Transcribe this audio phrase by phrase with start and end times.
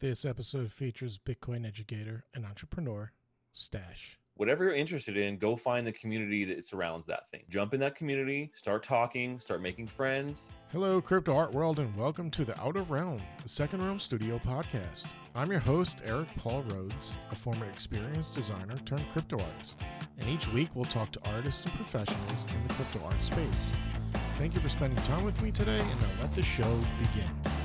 [0.00, 3.10] This episode features Bitcoin educator and entrepreneur
[3.52, 4.16] Stache.
[4.36, 7.42] Whatever you're interested in, go find the community that surrounds that thing.
[7.48, 10.52] Jump in that community, start talking, start making friends.
[10.70, 15.08] Hello, crypto art world, and welcome to the Outer Realm, the Second Realm Studio podcast.
[15.34, 19.80] I'm your host, Eric Paul Rhodes, a former experienced designer turned crypto artist.
[20.18, 23.72] And each week we'll talk to artists and professionals in the crypto art space.
[24.38, 27.57] Thank you for spending time with me today, and now let the show begin.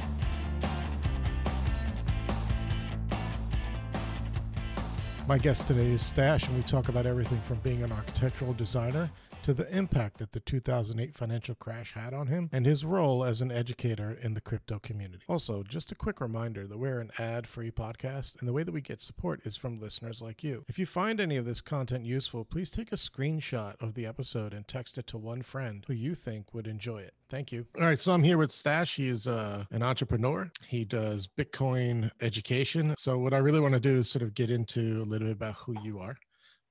[5.26, 9.10] My guest today is Stache, and we talk about everything from being an architectural designer
[9.44, 13.42] to the impact that the 2008 financial crash had on him and his role as
[13.42, 15.24] an educator in the crypto community.
[15.28, 18.72] Also, just a quick reminder that we're an ad free podcast, and the way that
[18.72, 20.64] we get support is from listeners like you.
[20.70, 24.54] If you find any of this content useful, please take a screenshot of the episode
[24.54, 27.14] and text it to one friend who you think would enjoy it.
[27.30, 27.66] Thank you.
[27.78, 28.96] All right, so I'm here with Stache.
[28.96, 30.52] He is uh, an entrepreneur.
[30.68, 32.96] He does Bitcoin education.
[32.98, 35.36] So, what I really want to do is sort of get into a little bit
[35.36, 36.16] about who you are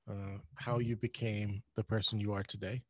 [0.09, 2.81] uh, how you became the person you are today.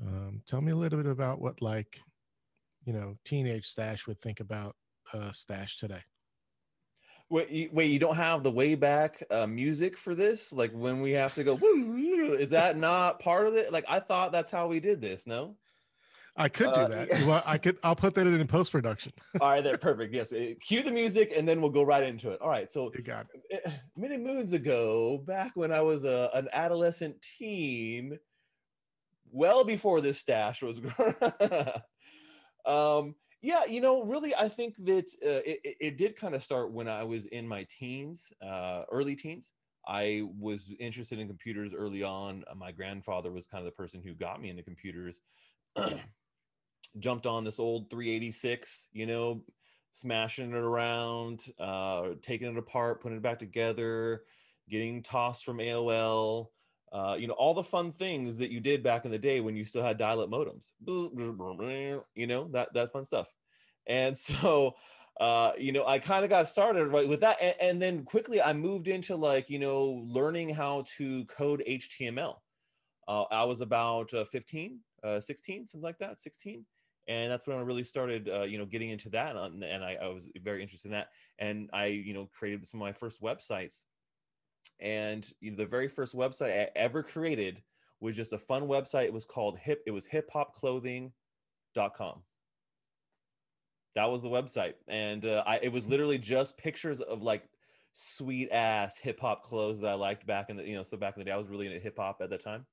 [0.00, 2.00] Um, tell me a little bit about what, like,
[2.84, 4.76] you know, teenage Stache would think about
[5.12, 6.02] uh, Stache today.
[7.30, 10.52] Wait, you, wait, you don't have the way back uh, music for this?
[10.52, 13.70] Like when we have to go, is that not part of it?
[13.70, 15.26] Like I thought that's how we did this.
[15.26, 15.56] No.
[16.38, 17.08] I could do uh, that.
[17.18, 17.24] Yeah.
[17.26, 17.78] Well, I could.
[17.82, 19.12] I'll put that in post production.
[19.40, 20.14] All right, that perfect.
[20.14, 22.40] Yes, eh, cue the music, and then we'll go right into it.
[22.40, 22.70] All right.
[22.70, 23.62] So, you got it.
[23.66, 28.18] Eh, many moons ago, back when I was a, an adolescent teen,
[29.30, 30.80] well before this stache was
[32.66, 36.72] um, yeah, you know, really, I think that uh, it, it did kind of start
[36.72, 39.52] when I was in my teens, uh, early teens.
[39.86, 42.44] I was interested in computers early on.
[42.56, 45.22] My grandfather was kind of the person who got me into computers.
[46.98, 49.42] jumped on this old 386, you know,
[49.92, 54.22] smashing it around, uh, taking it apart, putting it back together,
[54.68, 56.48] getting tossed from AOL,
[56.92, 59.56] uh, you know, all the fun things that you did back in the day when
[59.56, 60.70] you still had dial-up modems,
[62.14, 63.32] you know, that that fun stuff.
[63.86, 64.74] And so,
[65.20, 68.40] uh, you know, I kind of got started right with that, and, and, then quickly
[68.40, 72.36] I moved into like, you know, learning how to code HTML.
[73.08, 76.64] Uh, I was about uh, 15, uh, 16, something like that, 16
[77.08, 80.08] and that's when I really started, uh, you know, getting into that, and I, I,
[80.08, 83.84] was very interested in that, and I, you know, created some of my first websites,
[84.78, 87.62] and you know, the very first website I ever created
[88.00, 89.06] was just a fun website.
[89.06, 89.82] It was called hip.
[89.86, 92.22] It was hiphopclothing.com.
[93.94, 97.48] That was the website, and uh, I, it was literally just pictures of like
[97.94, 101.16] sweet ass hip hop clothes that I liked back in the, you know, so back
[101.16, 102.66] in the day, I was really into hip hop at that time.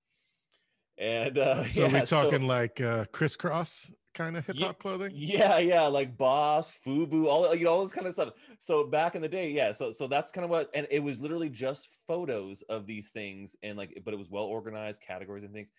[0.97, 4.65] And uh, so yeah, we're talking so, like uh, Kris Kross kind of hip hop
[4.65, 5.11] yeah, clothing.
[5.13, 8.33] Yeah, yeah, like Boss, Fubu, all you know, all this kind of stuff.
[8.59, 9.71] So back in the day, yeah.
[9.71, 13.55] So so that's kind of what, and it was literally just photos of these things,
[13.61, 15.69] and like, but it was well organized, categories and things.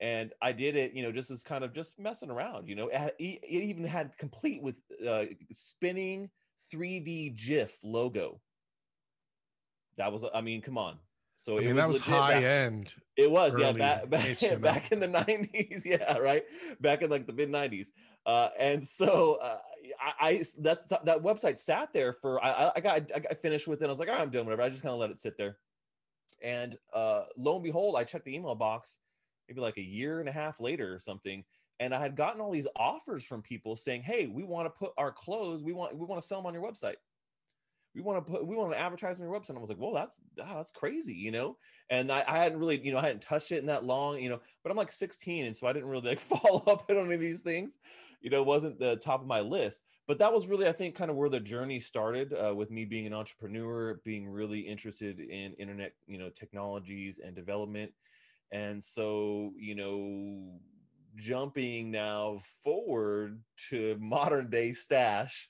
[0.00, 2.88] And I did it, you know, just as kind of just messing around, you know.
[2.88, 6.28] It, it even had complete with uh, spinning
[6.74, 8.40] 3D GIF logo.
[9.98, 10.98] That was, I mean, come on,
[11.42, 12.94] so I mean, that was high back, end.
[13.16, 16.44] It was, yeah, back back, back in the '90s, yeah, right,
[16.80, 17.88] back in like the mid '90s.
[18.24, 19.58] Uh, and so uh,
[20.00, 23.82] I, I, that's that website sat there for I, I got I got finished with
[23.82, 23.86] it.
[23.86, 24.62] I was like, I'm doing whatever.
[24.62, 25.56] I just kind of let it sit there.
[26.44, 28.98] And uh, lo and behold, I checked the email box
[29.48, 31.42] maybe like a year and a half later or something,
[31.80, 34.92] and I had gotten all these offers from people saying, "Hey, we want to put
[34.96, 35.64] our clothes.
[35.64, 36.98] We want we want to sell them on your website."
[37.94, 39.50] We want to put we want to advertise on your website.
[39.50, 41.56] And I was like, well, that's ah, that's crazy, you know.
[41.90, 44.30] And I, I hadn't really, you know, I hadn't touched it in that long, you
[44.30, 44.40] know.
[44.62, 47.20] But I'm like 16, and so I didn't really like follow up on any of
[47.20, 47.78] these things.
[48.20, 49.82] You know, wasn't the top of my list.
[50.08, 52.84] But that was really, I think, kind of where the journey started uh, with me
[52.84, 57.92] being an entrepreneur, being really interested in internet, you know, technologies and development.
[58.50, 60.60] And so, you know,
[61.16, 65.48] jumping now forward to modern day stache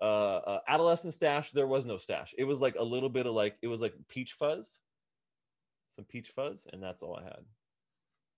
[0.00, 2.34] uh, uh, adolescent stache there was no stache.
[2.38, 4.78] It was like a little bit of like it was like peach fuzz.
[5.94, 7.44] Some peach fuzz and that's all i had.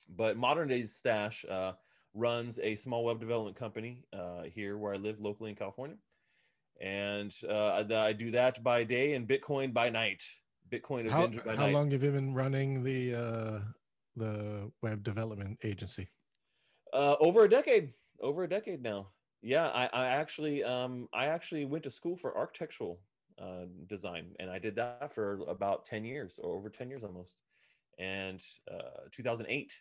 [0.09, 1.73] But modern day stache uh,
[2.14, 5.97] runs a small web development company uh, here where i live locally in california.
[6.81, 10.23] And uh, i do that by day and bitcoin by night.
[10.70, 11.75] Bitcoin how, how night.
[11.75, 13.61] long have you been running the uh,
[14.17, 16.08] the web development agency?
[16.93, 17.93] Uh, over a decade.
[18.20, 19.08] Over a decade now
[19.43, 23.00] yeah, I, I actually um, I actually went to school for architectural
[23.41, 27.43] uh, design, and I did that for about ten years, or over ten years almost.
[27.99, 28.43] And
[28.73, 29.73] uh, 2008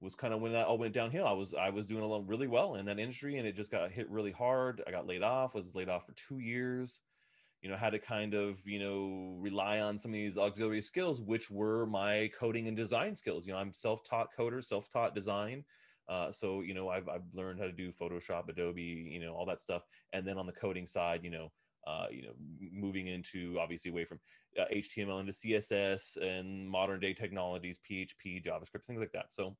[0.00, 1.26] was kind of when that all went downhill.
[1.26, 3.70] I was I was doing a lot really well in that industry, and it just
[3.70, 4.82] got hit really hard.
[4.86, 5.54] I got laid off.
[5.54, 7.00] Was laid off for two years.
[7.62, 11.20] You know, had to kind of you know rely on some of these auxiliary skills,
[11.20, 13.46] which were my coding and design skills.
[13.46, 15.64] You know, I'm self-taught coder, self-taught design.
[16.08, 19.46] Uh, so you know, I've I've learned how to do Photoshop, Adobe, you know, all
[19.46, 19.82] that stuff.
[20.12, 21.52] And then on the coding side, you know,
[21.86, 22.32] uh, you know,
[22.72, 24.18] moving into obviously away from
[24.58, 29.32] uh, HTML into CSS and modern day technologies, PHP, JavaScript, things like that.
[29.32, 29.56] So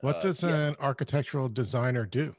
[0.00, 0.54] what uh, does yeah.
[0.56, 2.34] an architectural designer do?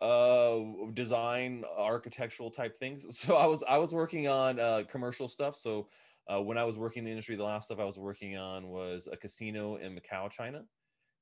[0.00, 3.06] Uh, design architectural type things.
[3.10, 5.56] So I was I was working on uh, commercial stuff.
[5.56, 5.88] So
[6.32, 8.68] uh, when I was working in the industry, the last stuff I was working on
[8.68, 10.62] was a casino in Macau, China,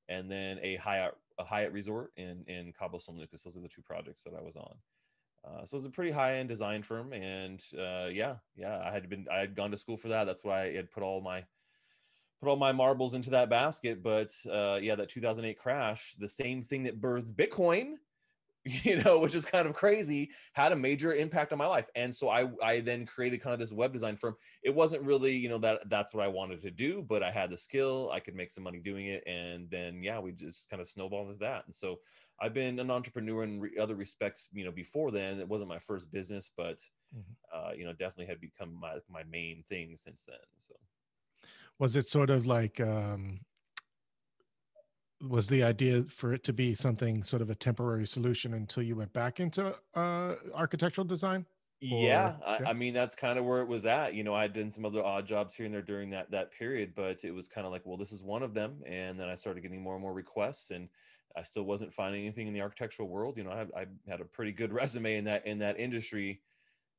[0.09, 3.43] and then a Hyatt a Hyatt resort in in Cabo San Lucas.
[3.43, 4.75] Those are the two projects that I was on.
[5.43, 8.91] Uh, so it was a pretty high end design firm, and uh, yeah, yeah, I
[8.91, 10.25] had been I had gone to school for that.
[10.25, 11.43] That's why I had put all my
[12.39, 14.03] put all my marbles into that basket.
[14.03, 17.95] But uh, yeah, that 2008 crash, the same thing that birthed Bitcoin,
[18.83, 21.87] you know, which is kind of crazy, had a major impact on my life.
[21.95, 24.35] And so I, I then created kind of this web design firm.
[24.61, 27.49] It wasn't really, you know, that that's what I wanted to do, but I had
[27.49, 29.23] the skill, I could make some money doing it.
[29.25, 31.63] And then, yeah, we just kind of snowballed into that.
[31.65, 31.99] And so
[32.39, 35.39] I've been an entrepreneur in re- other respects, you know, before then.
[35.39, 36.77] It wasn't my first business, but,
[37.15, 37.31] mm-hmm.
[37.53, 40.37] uh, you know, definitely had become my, my main thing since then.
[40.59, 40.75] So
[41.79, 43.39] was it sort of like um,
[45.27, 48.95] was the idea for it to be something sort of a temporary solution until you
[48.95, 51.45] went back into uh, architectural design?
[51.91, 54.45] Or, yeah, I, I, mean that's kind of where it was at you know i
[54.45, 57.47] did some other odd jobs here and there during that that period but it was
[57.47, 59.95] kind of like well this is one of them and then i started getting more
[59.95, 60.87] and more requests and
[61.35, 64.25] i still wasn't finding anything in the architectural world you know i, I had a
[64.25, 66.39] pretty good resume in that in that industry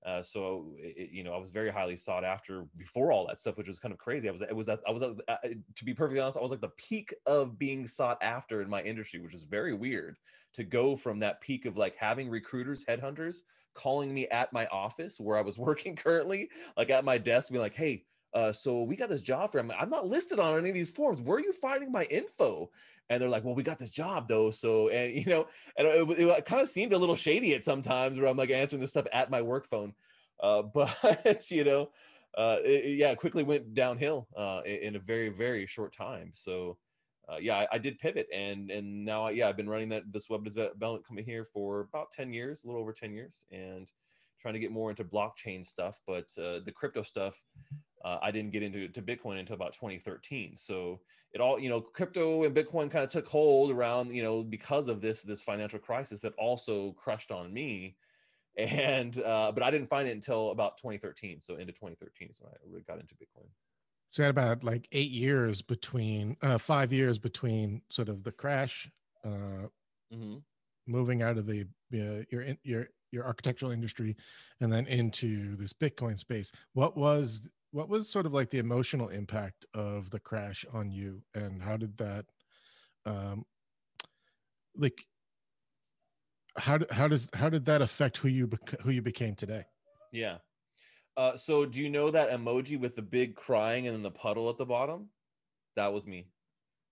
[0.05, 3.57] uh, so it, you know, I was very highly sought after before all that stuff,
[3.57, 4.29] which was kind of crazy.
[4.29, 5.37] I was, it was, I was, uh,
[5.77, 8.83] to be perfectly honest, I was like the peak of being sought after in my
[8.83, 10.19] industry, which is very weird
[10.55, 13.39] to go from that peak of like having recruiters, headhunters
[13.75, 17.59] calling me at my office where I was working currently, like at my desk, be
[17.59, 18.05] like, "Hey,
[18.35, 19.73] uh, so we got this job for him.
[19.79, 21.21] I'm not listed on any of these forms.
[21.21, 22.71] Where are you finding my info?
[23.11, 24.51] and they're like, well, we got this job though.
[24.51, 25.47] So, and you know,
[25.77, 28.51] and it, it, it kind of seemed a little shady at sometimes where I'm like
[28.51, 29.93] answering this stuff at my work phone.
[30.41, 31.91] Uh, but you know,
[32.37, 36.31] uh, it, yeah, quickly went downhill uh, in a very, very short time.
[36.33, 36.79] So,
[37.29, 40.29] uh, yeah, I, I, did pivot, and and now, yeah, I've been running that this
[40.29, 43.91] web development company here for about ten years, a little over ten years, and
[44.41, 46.01] trying to get more into blockchain stuff.
[46.07, 47.41] But uh, the crypto stuff,
[48.05, 50.57] uh, I didn't get into to Bitcoin until about 2013.
[50.57, 51.01] So
[51.33, 54.89] it all, you know, crypto and Bitcoin kind of took hold around, you know, because
[54.89, 57.97] of this this financial crisis that also crushed on me.
[58.59, 61.41] And uh, but I didn't find it until about 2013.
[61.41, 63.49] So into 2013 is when I really got into Bitcoin.
[64.11, 68.33] So you had about like eight years between, uh, five years between sort of the
[68.33, 68.91] crash,
[69.25, 69.69] uh,
[70.13, 70.37] mm-hmm.
[70.87, 71.63] moving out of the
[71.95, 74.15] uh, your your your architectural industry,
[74.61, 76.53] and then into this Bitcoin space.
[76.75, 81.23] What was what was sort of like the emotional impact of the crash on you?
[81.35, 82.27] And how did that
[83.05, 83.45] um
[84.77, 85.07] like
[86.57, 88.49] how how does how did that affect who you
[88.83, 89.65] who you became today?
[90.13, 90.39] Yeah.
[91.17, 94.51] Uh so do you know that emoji with the big crying and then the puddle
[94.51, 95.09] at the bottom?
[95.75, 96.29] That was me.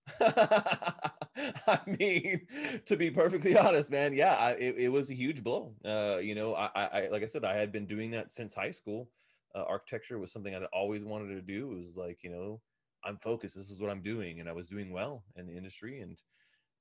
[0.19, 2.47] I mean,
[2.85, 5.75] to be perfectly honest, man, yeah, I, it, it was a huge blow.
[5.85, 8.71] Uh, you know, I, I, like I said, I had been doing that since high
[8.71, 9.11] school
[9.55, 11.73] uh, architecture was something I'd always wanted to do.
[11.73, 12.61] It was like, you know,
[13.03, 13.55] I'm focused.
[13.55, 14.39] This is what I'm doing.
[14.39, 16.01] And I was doing well in the industry.
[16.01, 16.17] And,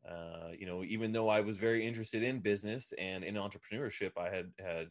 [0.08, 4.34] uh, you know, even though I was very interested in business and in entrepreneurship, I
[4.34, 4.88] had had,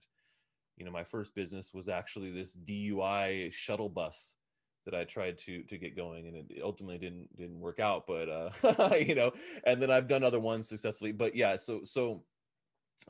[0.77, 4.37] you know, my first business was actually this DUI shuttle bus
[4.85, 8.07] that I tried to to get going, and it ultimately didn't didn't work out.
[8.07, 9.31] But uh, you know,
[9.65, 11.11] and then I've done other ones successfully.
[11.11, 12.23] But yeah, so so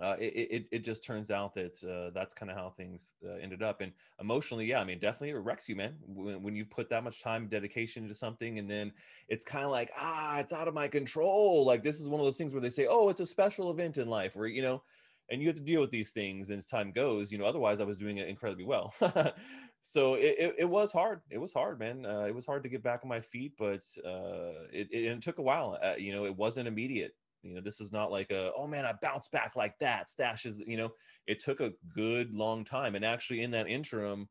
[0.02, 3.34] uh, it, it, it just turns out that uh, that's kind of how things uh,
[3.42, 3.82] ended up.
[3.82, 5.96] And emotionally, yeah, I mean, definitely it wrecks you, man.
[6.06, 8.92] When, when you've put that much time, dedication into something, and then
[9.28, 11.66] it's kind of like, ah, it's out of my control.
[11.66, 13.98] Like this is one of those things where they say, oh, it's a special event
[13.98, 14.84] in life, where you know,
[15.30, 17.32] and you have to deal with these things as time goes.
[17.32, 18.94] You know, otherwise, I was doing it incredibly well.
[19.82, 21.22] so it, it, it, was hard.
[21.30, 22.06] It was hard, man.
[22.06, 25.22] Uh, it was hard to get back on my feet, but uh, it, it, it
[25.22, 25.78] took a while.
[25.84, 28.86] Uh, you know, it wasn't immediate you know, this is not like a, oh man,
[28.86, 30.08] I bounced back like that.
[30.10, 30.90] Stashes, you know,
[31.28, 32.96] it took a good long time.
[32.96, 34.28] And actually, in that interim,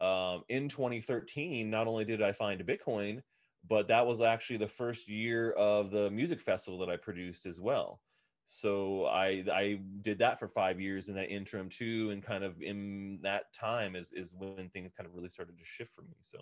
[0.00, 3.20] um, in 2013, not only did I find Bitcoin,
[3.68, 7.60] but that was actually the first year of the music festival that I produced as
[7.60, 8.00] well.
[8.46, 12.62] So I I did that for five years in that interim too, and kind of
[12.62, 16.14] in that time is is when things kind of really started to shift for me.
[16.20, 16.38] So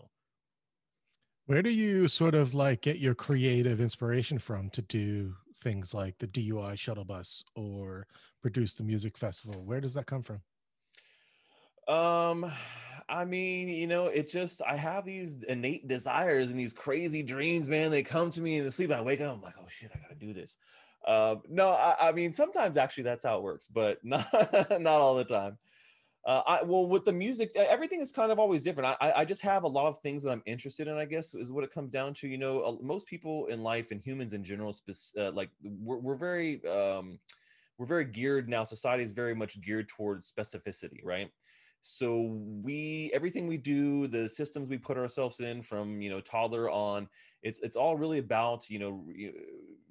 [1.46, 6.18] Where do you sort of like get your creative inspiration from to do things like
[6.18, 8.06] the DUI shuttle bus or
[8.42, 9.64] produce the music festival?
[9.64, 10.40] Where does that come from?
[11.86, 12.50] Um,
[13.08, 17.66] I mean, you know, it just I have these innate desires and these crazy dreams,
[17.66, 17.90] man.
[17.90, 18.90] They come to me in the sleep.
[18.90, 20.56] I wake up, I'm like, oh shit, I gotta do this.
[21.06, 24.26] Um, no, I, I mean sometimes actually that's how it works, but not
[24.80, 25.58] not all the time.
[26.26, 28.96] Uh, I well with the music, everything is kind of always different.
[29.00, 30.96] I I just have a lot of things that I'm interested in.
[30.96, 32.28] I guess is what it comes down to.
[32.28, 34.74] You know, most people in life and humans in general,
[35.18, 37.18] uh, like we're we're very um,
[37.76, 38.64] we're very geared now.
[38.64, 41.30] Society is very much geared towards specificity, right?
[41.82, 46.70] So we everything we do, the systems we put ourselves in, from you know toddler
[46.70, 47.06] on,
[47.42, 49.04] it's it's all really about you know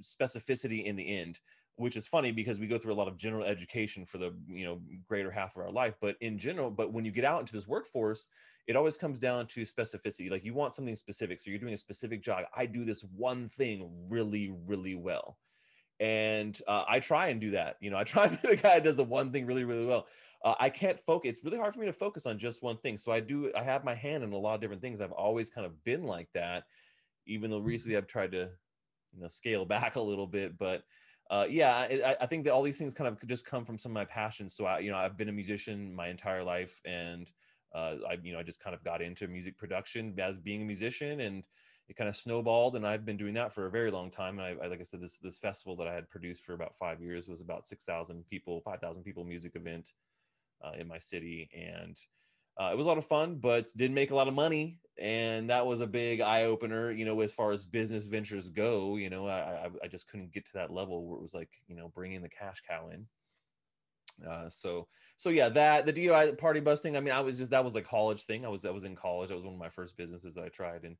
[0.02, 1.40] specificity in the end
[1.75, 4.65] which is funny because we go through a lot of general education for the you
[4.65, 7.53] know greater half of our life but in general but when you get out into
[7.53, 8.27] this workforce
[8.68, 10.32] it always comes down to specificity.
[10.32, 12.46] Like you want something specific so you're doing a specific job.
[12.56, 15.38] I do this one thing really really well.
[16.00, 17.77] And uh, i try and do that.
[17.82, 19.86] You know i try to be the guy that does the one thing really really
[19.86, 20.08] well.
[20.44, 22.98] Uh, i can't focus it's really hard for me to focus on just one thing.
[22.98, 25.01] So i do i have my hand in a lot of different things.
[25.01, 26.63] I've always kind of been like that
[27.25, 28.50] even though recently i've tried to
[29.13, 30.84] you know scale back a little bit but
[31.30, 33.92] uh, yeah, I, I, think that all these things kind of just come from some
[33.92, 34.56] of my passions.
[34.56, 37.32] So I, you know, I've been a musician my entire life, and
[37.74, 40.65] uh, I, you know, I just kind of got into music production as being a
[40.65, 41.44] musician, and
[41.88, 42.75] it kind of snowballed.
[42.75, 44.38] And I've been doing that for a very long time.
[44.38, 46.75] And I, I like I said, this this festival that I had produced for about
[46.75, 49.94] five years was about six thousand people, five thousand people music event
[50.63, 51.98] uh, in my city, and
[52.60, 55.50] uh, it was a lot of fun, but didn't make a lot of money, and
[55.50, 56.91] that was a big eye opener.
[56.91, 60.31] You know, as far as business ventures go, you know, I, I, I just couldn't
[60.31, 63.07] get to that level where it was like you know bringing the cash cow in.
[64.27, 66.95] Uh, so so yeah, that the DUI party bus thing.
[66.95, 68.45] I mean, I was just that was a college thing.
[68.45, 69.29] I was I was in college.
[69.29, 70.95] That was one of my first businesses that I tried, and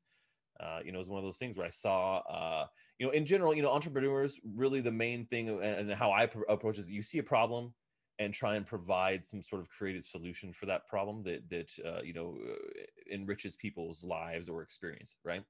[0.60, 2.66] uh, you know, it was one of those things where I saw, uh,
[2.98, 6.42] you know, in general, you know, entrepreneurs really the main thing and, how I pr-
[6.48, 7.74] approach is you see a problem,
[8.18, 12.02] and try and provide some sort of creative solution for that problem that that uh,
[12.02, 15.44] you know uh, enriches people's lives or experience right?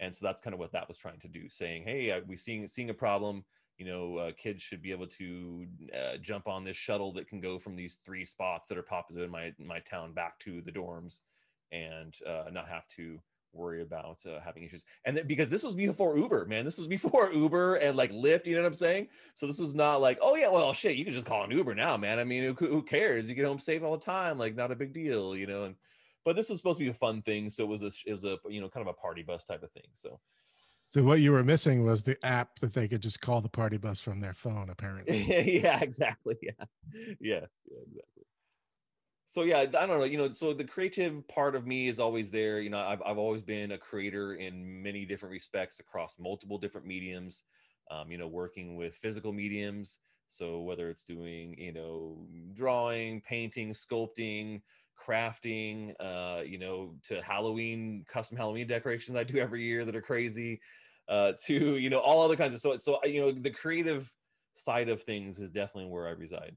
[0.00, 2.66] And so that's kind of what that was trying to do saying hey we seeing
[2.66, 3.44] seeing a problem
[3.78, 7.40] you know uh, kids should be able to uh, jump on this shuttle that can
[7.40, 10.72] go from these three spots that are popular in my my town back to the
[10.72, 11.20] dorms
[11.72, 13.18] and uh, not have to
[13.52, 14.84] worry about uh, having issues.
[15.04, 18.46] And then, because this was before Uber, man, this was before Uber and like Lyft.
[18.46, 19.08] You know what I'm saying?
[19.34, 21.74] So this was not like, oh yeah, well shit, you can just call an Uber
[21.74, 22.18] now, man.
[22.18, 23.28] I mean, who, who cares?
[23.28, 25.64] You get home safe all the time, like not a big deal, you know.
[25.64, 25.76] And
[26.24, 28.24] but this was supposed to be a fun thing, so it was a it was
[28.24, 29.88] a you know kind of a party bus type of thing.
[29.92, 30.20] So.
[30.90, 33.78] So what you were missing was the app that they could just call the party
[33.78, 35.22] bus from their phone, apparently.
[35.62, 36.36] yeah, exactly.
[36.42, 36.50] Yeah,
[36.92, 38.24] yeah, yeah, exactly
[39.32, 42.30] so yeah i don't know you know so the creative part of me is always
[42.30, 46.58] there you know i've, I've always been a creator in many different respects across multiple
[46.58, 47.44] different mediums
[47.90, 49.98] um, you know working with physical mediums.
[50.28, 54.62] So whether it's doing you know drawing painting sculpting
[54.98, 60.02] crafting uh, you know to halloween custom halloween decorations i do every year that are
[60.02, 60.60] crazy
[61.08, 64.12] uh, to you know all other kinds of so so you know the creative
[64.54, 66.56] side of things is definitely where i reside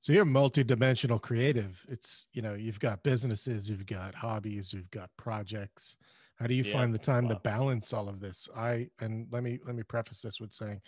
[0.00, 1.84] so you're multi-dimensional creative.
[1.88, 5.96] It's you know you've got businesses, you've got hobbies, you've got projects.
[6.36, 7.34] How do you yeah, find the time wow.
[7.34, 8.48] to balance all of this?
[8.56, 10.80] I and let me let me preface this with saying,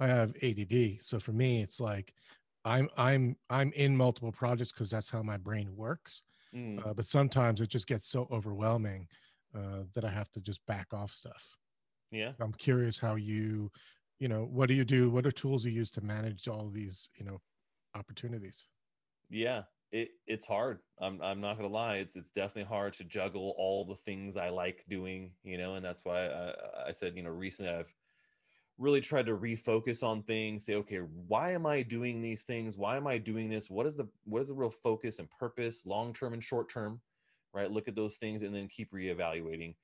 [0.00, 0.98] I have ADD.
[1.00, 2.12] So for me, it's like
[2.66, 6.22] I'm I'm I'm in multiple projects because that's how my brain works.
[6.54, 6.86] Mm.
[6.86, 9.08] Uh, but sometimes it just gets so overwhelming
[9.54, 11.42] uh, that I have to just back off stuff.
[12.10, 13.70] Yeah, I'm curious how you,
[14.18, 15.10] you know, what do you do?
[15.10, 17.40] What are tools you use to manage all these, you know,
[17.98, 18.66] opportunities.
[19.30, 19.62] Yeah,
[19.92, 20.80] it it's hard.
[21.00, 21.96] I'm I'm not gonna lie.
[21.96, 25.84] It's it's definitely hard to juggle all the things I like doing, you know, and
[25.84, 27.92] that's why I, I said, you know, recently I've
[28.78, 32.96] really tried to refocus on things say okay why am i doing these things why
[32.96, 36.14] am i doing this what is the what is the real focus and purpose long
[36.14, 37.00] term and short term
[37.52, 39.74] right look at those things and then keep reevaluating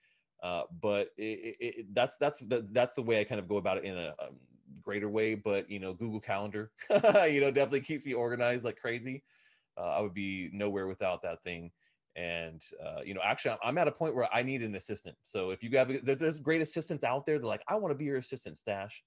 [0.43, 3.57] uh, but it, it, it, that's that's the, that's the way i kind of go
[3.57, 4.37] about it in a um,
[4.83, 9.23] greater way, but you know, Google Calendar, you know, definitely keeps me organized like crazy.
[9.77, 11.71] Uh, I would be nowhere without that thing.
[12.17, 15.17] And uh, you know, actually, I'm at a point where I need an assistant.
[15.23, 18.05] So if you have there's great assistants out there, they're like, I want to be
[18.05, 19.03] your assistant, Stache.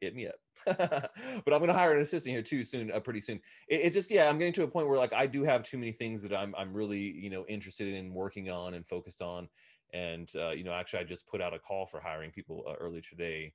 [0.00, 0.36] Hit me up.
[0.64, 3.40] but I'm going to hire an assistant here too soon, uh, pretty soon.
[3.68, 5.78] It, it, just yeah, I'm getting to a point where like I do have too
[5.78, 9.48] many things that I'm I'm really you know interested in working on and focused on.
[9.94, 12.74] And uh, you know, actually, I just put out a call for hiring people uh,
[12.74, 13.54] earlier today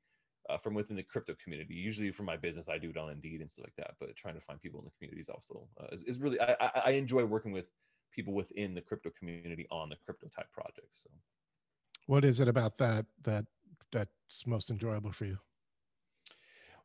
[0.50, 1.74] uh, from within the crypto community.
[1.74, 3.96] Usually for my business, I do it on Indeed and stuff like that.
[4.00, 6.92] But trying to find people in the communities also uh, is, is, really I, I,
[6.92, 7.66] enjoy working with
[8.12, 11.04] people within the crypto community on the crypto type projects.
[11.04, 11.10] So.
[12.08, 13.46] What is it about that that
[13.92, 15.38] that's most enjoyable for you?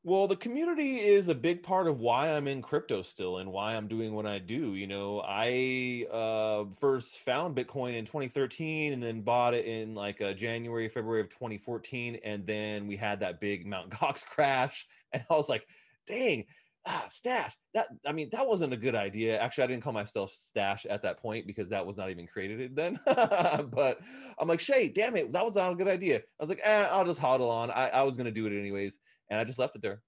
[0.04, 3.74] Well, the community is a big part of why I'm in crypto still and why
[3.74, 4.74] I'm doing what I do.
[4.74, 10.22] You know, I uh, first found Bitcoin in 2013 and then bought it in like
[10.22, 12.20] uh, January, February of 2014.
[12.24, 14.86] And then we had that big Mount Gox crash.
[15.12, 15.66] And I was like,
[16.06, 16.44] dang,
[16.86, 17.56] ah, stache.
[17.74, 19.38] That I mean, that wasn't a good idea.
[19.40, 22.76] Actually, I didn't call myself stache at that point because that was not even created
[22.76, 23.00] then.
[23.04, 24.00] but
[24.38, 26.18] I'm like, Shay, damn it, that was not a good idea.
[26.18, 27.70] I was like, eh, I'll just hodl on.
[27.70, 28.98] I, I was gonna do it anyways,
[29.30, 30.02] and I just left it there.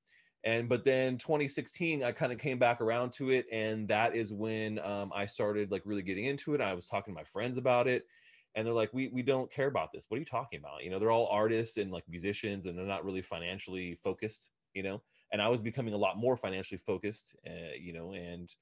[0.45, 4.33] And but then 2016, I kind of came back around to it, and that is
[4.33, 6.61] when um, I started like really getting into it.
[6.61, 8.07] I was talking to my friends about it,
[8.55, 10.07] and they're like, "We we don't care about this.
[10.09, 10.83] What are you talking about?
[10.83, 14.49] You know, they're all artists and like musicians, and they're not really financially focused.
[14.75, 18.53] You know." and I was becoming a lot more financially focused, uh, you know, and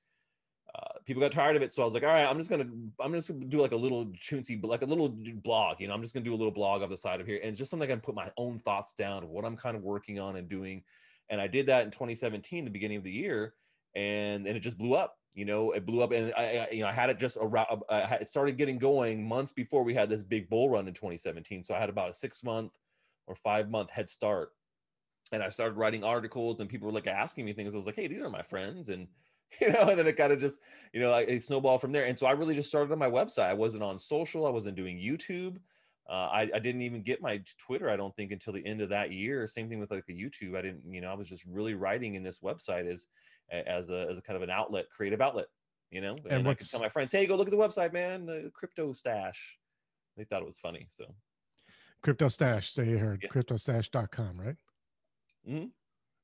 [0.78, 1.75] uh, people got tired of it.
[1.75, 2.68] So I was like, all right, I'm just gonna,
[3.00, 6.02] I'm just gonna do like a little chuncy, like a little blog, you know, I'm
[6.02, 7.92] just gonna do a little blog off the side of here, and just something I
[7.92, 10.82] can put my own thoughts down of what I'm kind of working on and doing.
[11.30, 13.54] And I did that in 2017, the beginning of the year,
[13.94, 15.16] and and it just blew up.
[15.35, 17.82] You know, it blew up, and I, I you know, I had it just around.
[17.90, 21.64] It started getting going months before we had this big bull run in 2017.
[21.64, 22.73] So I had about a six month
[23.26, 24.52] or five month head start
[25.32, 27.75] and I started writing articles and people were like asking me things.
[27.75, 28.88] I was like, hey, these are my friends.
[28.88, 29.06] And,
[29.61, 30.59] you know, and then it kind of just,
[30.93, 32.05] you know, like a snowball from there.
[32.05, 33.49] And so I really just started on my website.
[33.49, 34.47] I wasn't on social.
[34.47, 35.57] I wasn't doing YouTube.
[36.09, 38.88] Uh, I, I didn't even get my Twitter, I don't think, until the end of
[38.88, 39.47] that year.
[39.47, 40.57] Same thing with like a YouTube.
[40.57, 43.07] I didn't, you know, I was just really writing in this website as,
[43.50, 45.47] as a, as a kind of an outlet, creative outlet,
[45.90, 47.93] you know, and, and I could tell my friends, hey, go look at the website,
[47.93, 49.59] man, the crypto stache.
[50.17, 50.87] They thought it was funny.
[50.90, 51.14] So
[52.02, 53.28] crypto stache, they heard yeah.
[53.28, 54.57] cryptostache.com, right?
[55.49, 55.67] Mm-hmm.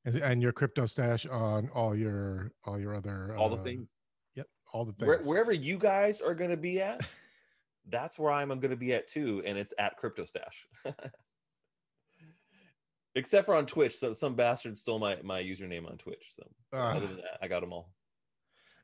[0.05, 3.89] And, your crypto stache on all your all your other all uh, the things.
[4.35, 5.09] Yep, all the things.
[5.09, 7.01] Where, wherever you guys are going to be at,
[7.89, 10.67] that's where I'm going to be at too, and it's at crypto stache.
[13.17, 16.33] Except for on Twitch, so some bastard stole my my username on Twitch.
[16.37, 16.43] So
[16.77, 17.95] uh, other than that, I got them all.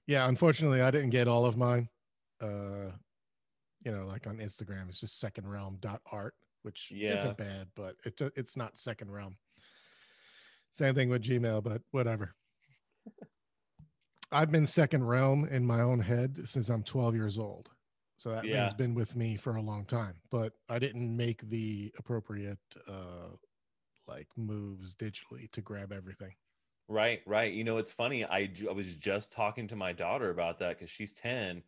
[0.06, 1.88] Yeah, unfortunately, I didn't get all of mine.
[2.40, 2.92] Uh,
[3.84, 7.14] you know, like on Instagram, it's just second realm dot art, which yeah.
[7.14, 9.36] isn't bad, but it, it's not second realm.
[10.72, 12.34] Same thing with Gmail, but whatever.
[14.32, 17.68] I've been second realm in my own head since I'm 12 years old.
[18.16, 18.66] So that yeah.
[18.66, 23.34] thing's been with me for a long time, but I didn't make the appropriate uh
[24.06, 26.34] like moves digitally to grab everything.
[26.88, 27.52] Right, right.
[27.52, 28.24] You know, it's funny.
[28.24, 31.62] I I was just talking to my daughter about that cuz she's 10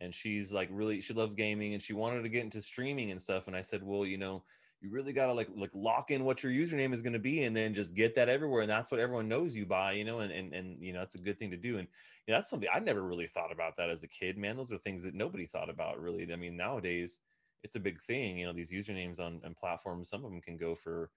[0.00, 3.22] and she's like really she loves gaming and she wanted to get into streaming and
[3.22, 4.42] stuff and I said, "Well, you know,
[4.82, 7.44] you really got to like like lock in what your username is going to be
[7.44, 10.20] and then just get that everywhere and that's what everyone knows you by you know
[10.20, 11.86] and and, and you know that's a good thing to do and
[12.26, 14.72] you know, that's something i never really thought about that as a kid man those
[14.72, 17.20] are things that nobody thought about really i mean nowadays
[17.62, 20.56] it's a big thing you know these usernames on, on platforms some of them can
[20.56, 21.10] go for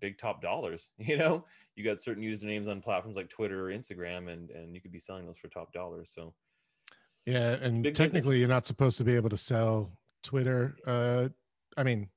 [0.00, 1.44] big top dollars you know
[1.76, 4.98] you got certain usernames on platforms like twitter or instagram and and you could be
[4.98, 6.34] selling those for top dollars so
[7.24, 8.36] yeah and technically business.
[8.38, 9.92] you're not supposed to be able to sell
[10.24, 11.28] twitter uh
[11.76, 12.08] i mean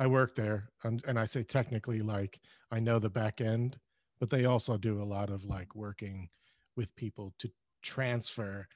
[0.00, 2.40] I work there, and, and I say technically, like
[2.72, 3.78] I know the back end,
[4.18, 6.30] but they also do a lot of like working
[6.74, 7.50] with people to
[7.82, 8.66] transfer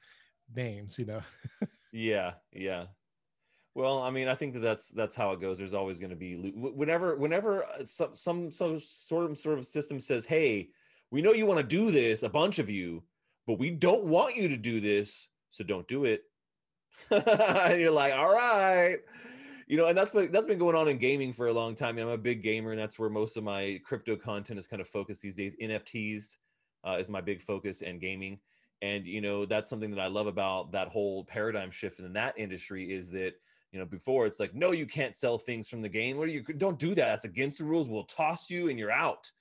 [0.55, 1.21] names, you know.
[1.91, 2.85] yeah, yeah.
[3.73, 5.57] Well, I mean, I think that that's that's how it goes.
[5.57, 9.65] There's always going to be whenever whenever uh, some some some sort of sort of
[9.65, 10.69] system says, "Hey,
[11.09, 13.03] we know you want to do this, a bunch of you,
[13.47, 16.21] but we don't want you to do this, so don't do it."
[17.09, 18.97] you're like, "All right."
[19.67, 21.97] You know, and that's what that's been going on in gaming for a long time.
[21.97, 24.87] I'm a big gamer, and that's where most of my crypto content is kind of
[24.87, 25.55] focused these days.
[25.61, 26.37] NFTs
[26.87, 28.39] uh, is my big focus, and gaming.
[28.81, 32.37] And you know, that's something that I love about that whole paradigm shift in that
[32.37, 33.31] industry is that
[33.71, 36.17] you know before it's like, no, you can't sell things from the game.
[36.17, 36.43] What are you?
[36.43, 37.05] Don't do that.
[37.05, 37.89] That's against the rules.
[37.89, 39.31] We'll toss you, and you're out.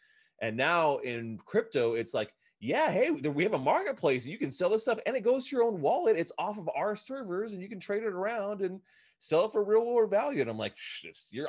[0.41, 4.25] And now in crypto, it's like yeah, hey, we have a marketplace.
[4.25, 6.17] You can sell this stuff and it goes to your own wallet.
[6.17, 8.81] It's off of our servers and you can trade it around and
[9.25, 10.43] sell it for real world value.
[10.43, 10.77] And I'm like,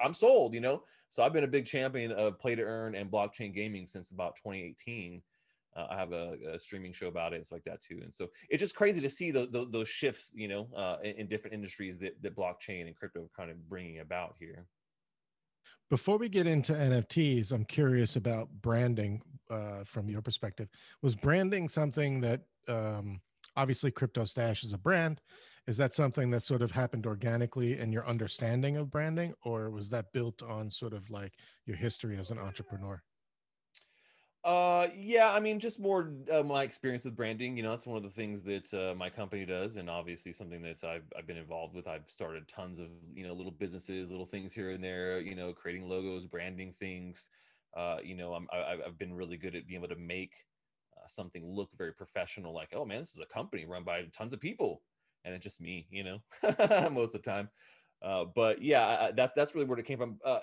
[0.03, 0.83] I'm sold, you know?
[1.09, 4.37] So I've been a big champion of play to earn and blockchain gaming since about
[4.37, 5.21] 2018.
[5.75, 7.99] Uh, I have a, a, streaming show about it and stuff like that too.
[8.01, 11.17] And so it's just crazy to see the, the, those shifts, you know, uh, in,
[11.17, 14.65] in, different industries that, that blockchain and crypto are kind of bringing about here.
[15.89, 20.69] Before we get into NFTs, I'm curious about branding uh, from your perspective.
[21.01, 23.19] Was branding something that um,
[23.57, 25.19] obviously Crypto Stache is a brand?
[25.67, 29.89] Is that something that sort of happened organically in your understanding of branding or was
[29.89, 31.33] that built on sort of like
[31.65, 33.01] your history as an entrepreneur
[34.43, 37.57] Uh, yeah, I mean, just more uh, my experience with branding.
[37.57, 40.61] You know, that's one of the things that uh, my company does, and obviously something
[40.61, 41.87] that I've I've been involved with.
[41.87, 45.19] I've started tons of you know little businesses, little things here and there.
[45.19, 47.27] You know, creating logos, branding things.
[47.75, 50.33] Uh, you know, I'm I, I've been really good at being able to make
[50.95, 52.53] uh, something look very professional.
[52.53, 54.83] Like, oh man, this is a company run by tons of people,
[55.25, 55.87] and it's just me.
[55.89, 56.19] You know,
[56.89, 57.49] most of the time.
[58.01, 60.19] Uh, but yeah, that that's really where it came from.
[60.23, 60.39] Uh,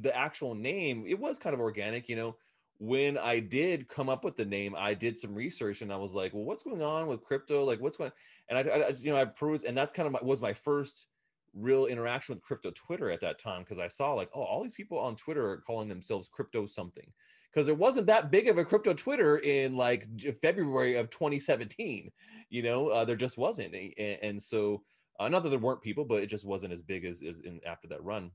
[0.00, 2.08] the actual name, it was kind of organic.
[2.08, 2.36] You know
[2.78, 6.14] when I did come up with the name, I did some research and I was
[6.14, 7.64] like, well, what's going on with crypto?
[7.64, 8.12] Like, what's going?
[8.48, 11.06] And I, I you know, I perused, and that's kind of my, was my first
[11.54, 14.74] real interaction with crypto Twitter at that time because I saw like, oh, all these
[14.74, 17.10] people on Twitter are calling themselves crypto something
[17.52, 20.06] because it wasn't that big of a crypto Twitter in like
[20.42, 22.10] February of 2017.
[22.50, 24.82] You know, uh, there just wasn't, and, and so
[25.18, 27.60] uh, not that there weren't people, but it just wasn't as big as, as in
[27.66, 28.30] after that run.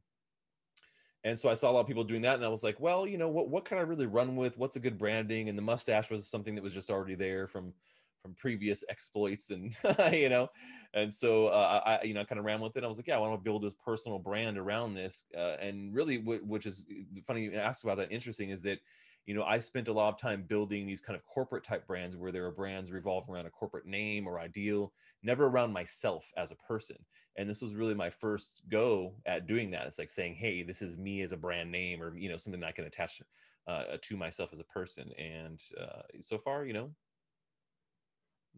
[1.23, 3.05] And so I saw a lot of people doing that, and I was like, well,
[3.05, 4.57] you know, what what can I really run with?
[4.57, 5.49] What's a good branding?
[5.49, 7.73] And the mustache was something that was just already there from
[8.21, 9.75] from previous exploits, and
[10.11, 10.49] you know,
[10.93, 12.83] and so uh, I, you know, kind of ran with it.
[12.83, 15.93] I was like, yeah, I want to build this personal brand around this, uh, and
[15.93, 16.85] really, w- which is
[17.25, 18.11] funny you asked about that.
[18.11, 18.79] Interesting is that
[19.25, 22.17] you know, I spent a lot of time building these kind of corporate type brands
[22.17, 26.51] where there are brands revolving around a corporate name or ideal, never around myself as
[26.51, 26.97] a person.
[27.37, 29.85] And this was really my first go at doing that.
[29.85, 32.59] It's like saying, hey, this is me as a brand name or, you know, something
[32.61, 33.21] that I can attach
[33.67, 35.11] uh, to myself as a person.
[35.13, 36.95] And uh, so far, you know,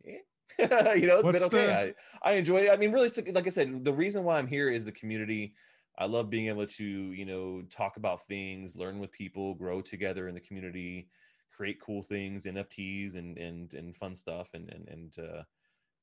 [0.03, 0.93] yeah.
[0.93, 1.65] you know, it's What's been okay.
[1.65, 2.27] The...
[2.27, 2.71] I, I enjoy it.
[2.71, 5.55] I mean, really, like I said, the reason why I'm here is the community
[5.97, 10.27] I love being able to, you know, talk about things, learn with people, grow together
[10.27, 11.07] in the community,
[11.55, 15.43] create cool things, NFTs and and and fun stuff, and and and uh,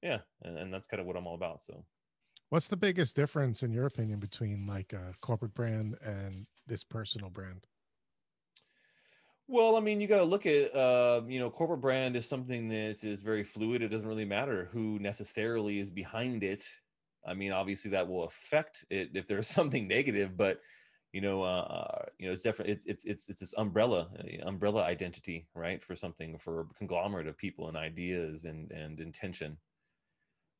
[0.02, 1.62] yeah, and, and that's kind of what I'm all about.
[1.62, 1.84] So,
[2.50, 7.30] what's the biggest difference in your opinion between like a corporate brand and this personal
[7.30, 7.66] brand?
[9.52, 12.68] Well, I mean, you got to look at, uh, you know, corporate brand is something
[12.68, 13.82] that is very fluid.
[13.82, 16.64] It doesn't really matter who necessarily is behind it.
[17.26, 20.60] I mean, obviously that will affect it if there's something negative, but
[21.12, 24.84] you know, uh, you know, it's definitely it's it's it's it's this umbrella uh, umbrella
[24.84, 29.58] identity, right, for something for a conglomerate of people and ideas and and intention.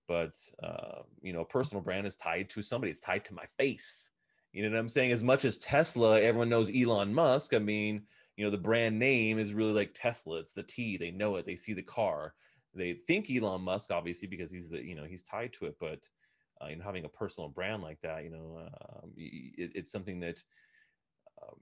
[0.09, 0.33] But
[0.65, 2.91] uh, you know, a personal brand is tied to somebody.
[2.91, 4.11] It's tied to my face.
[4.53, 5.13] You know what I'm saying?
[5.13, 7.55] As much as Tesla, everyone knows Elon Musk.
[7.55, 8.03] I mean,
[8.41, 10.39] you know, the brand name is really like Tesla.
[10.39, 10.97] It's the T.
[10.97, 11.45] They know it.
[11.45, 12.33] They see the car.
[12.75, 16.09] They think Elon Musk, obviously, because he's the you know he's tied to it, but
[16.63, 20.21] uh, you know having a personal brand like that you know um, it, it's something
[20.21, 20.43] that
[21.43, 21.57] um,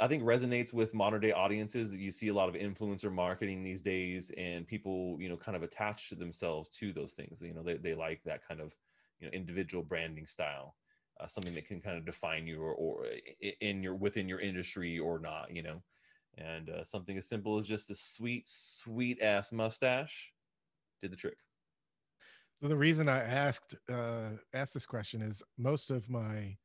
[0.00, 1.94] I think resonates with modern day audiences.
[1.94, 5.62] You see a lot of influencer marketing these days, and people, you know, kind of
[5.62, 7.38] attach themselves to those things.
[7.40, 8.74] You know, they, they like that kind of,
[9.20, 10.74] you know, individual branding style,
[11.20, 13.06] uh, something that can kind of define you or, or
[13.60, 15.54] in your within your industry or not.
[15.54, 15.82] You know,
[16.38, 20.32] and uh, something as simple as just a sweet, sweet ass mustache
[21.02, 21.36] did the trick.
[22.62, 26.56] So the reason I asked uh, asked this question is most of my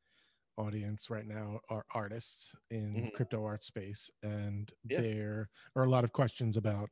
[0.56, 3.08] audience right now are artists in mm-hmm.
[3.14, 5.00] crypto art space, and yeah.
[5.00, 6.88] there are a lot of questions about.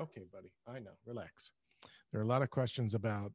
[0.00, 0.92] Okay, buddy, I know.
[1.06, 1.52] Relax.
[2.12, 3.32] There are a lot of questions about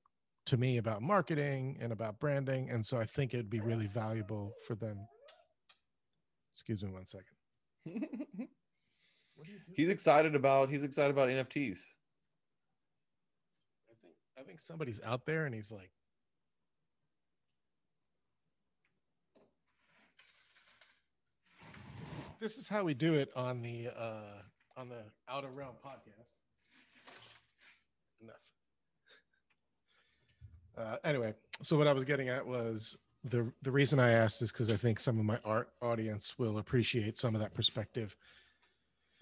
[0.48, 4.54] to me about marketing and about branding, and so I think it'd be really valuable
[4.66, 4.98] for them.
[6.54, 7.36] Excuse me one second.
[9.74, 11.80] He's excited about he's excited about NFTs.
[13.90, 15.92] I think I think somebody's out there and he's like,
[22.16, 24.42] this is, this is how we do it on the uh,
[24.78, 26.36] on the Outer Realm podcast.
[28.22, 28.36] Enough.
[30.78, 34.52] Uh, anyway, so what I was getting at was the the reason I asked is
[34.52, 38.16] because I think some of my art audience will appreciate some of that perspective.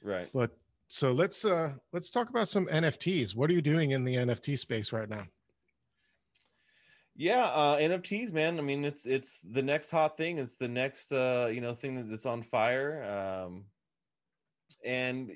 [0.02, 0.30] Right.
[0.34, 0.58] But
[0.88, 4.58] so let's uh let's talk about some nfts what are you doing in the nft
[4.58, 5.26] space right now?
[7.16, 8.58] Yeah uh nfts man.
[8.58, 10.38] I mean it's it's the next hot thing.
[10.38, 13.04] It's the next uh you know thing that's on fire.
[13.04, 13.66] Um
[14.86, 15.30] and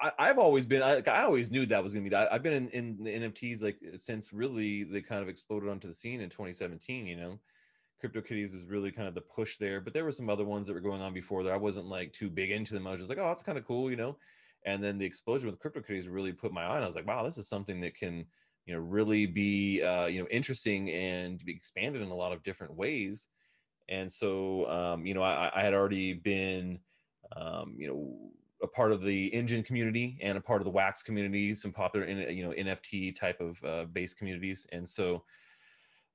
[0.00, 2.52] I, have always been I, I, always knew that was gonna be that i've been
[2.52, 6.30] in, in the nfts like since really they kind of exploded onto the scene in
[6.30, 7.38] 2017 you know
[8.02, 10.74] CryptoKitties was really kind of the push there, but there were some other ones that
[10.74, 12.86] were going on before that I wasn't like too big into them.
[12.86, 14.16] I was just like, oh, that's kind of cool, you know
[14.64, 16.82] and then the explosion with CryptoKitties really put my eye on.
[16.82, 18.24] I was like, wow, this is something that can
[18.66, 22.42] you know really be uh, you know interesting and be expanded in a lot of
[22.42, 23.28] different ways.
[23.88, 26.78] And so um, you know I, I had already been
[27.36, 28.30] um, you know
[28.62, 32.06] a part of the Enjin community and a part of the wax community, some popular
[32.06, 35.24] you know NFT type of uh, base communities, and so.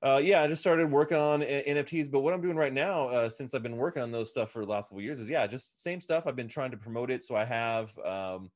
[0.03, 3.29] Uh, yeah, I just started working on NFTs, but what I'm doing right now, uh,
[3.29, 5.81] since I've been working on those stuff for the last couple years, is yeah, just
[5.81, 6.27] same stuff.
[6.27, 8.51] I've been trying to promote it, so I have um,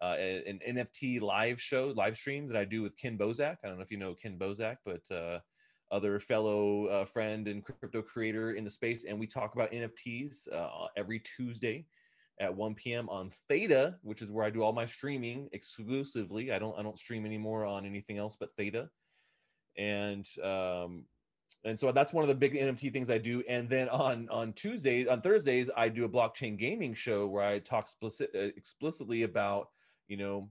[0.00, 3.56] uh, an NFT live show, live stream that I do with Ken Bozak.
[3.64, 5.40] I don't know if you know Ken Bozak, but uh,
[5.90, 10.52] other fellow uh, friend and crypto creator in the space, and we talk about NFTs
[10.52, 11.84] uh, every Tuesday
[12.38, 13.08] at 1 p.m.
[13.08, 16.52] on Theta, which is where I do all my streaming exclusively.
[16.52, 18.88] I don't I don't stream anymore on anything else but Theta
[19.76, 21.04] and um,
[21.64, 23.42] and so that's one of the big NFT things I do.
[23.48, 27.58] And then on on Tuesdays, on Thursdays, I do a blockchain gaming show where I
[27.58, 29.68] talk explicit, uh, explicitly about
[30.08, 30.48] you know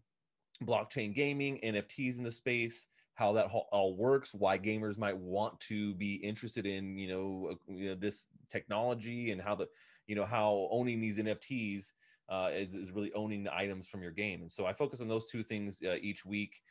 [0.63, 5.93] blockchain gaming, NFTs in the space, how that all works, why gamers might want to
[5.95, 9.67] be interested in you know, uh, you know this technology, and how the
[10.07, 11.91] you know how owning these NFTs
[12.29, 14.41] uh, is is really owning the items from your game.
[14.41, 16.61] And so I focus on those two things uh, each week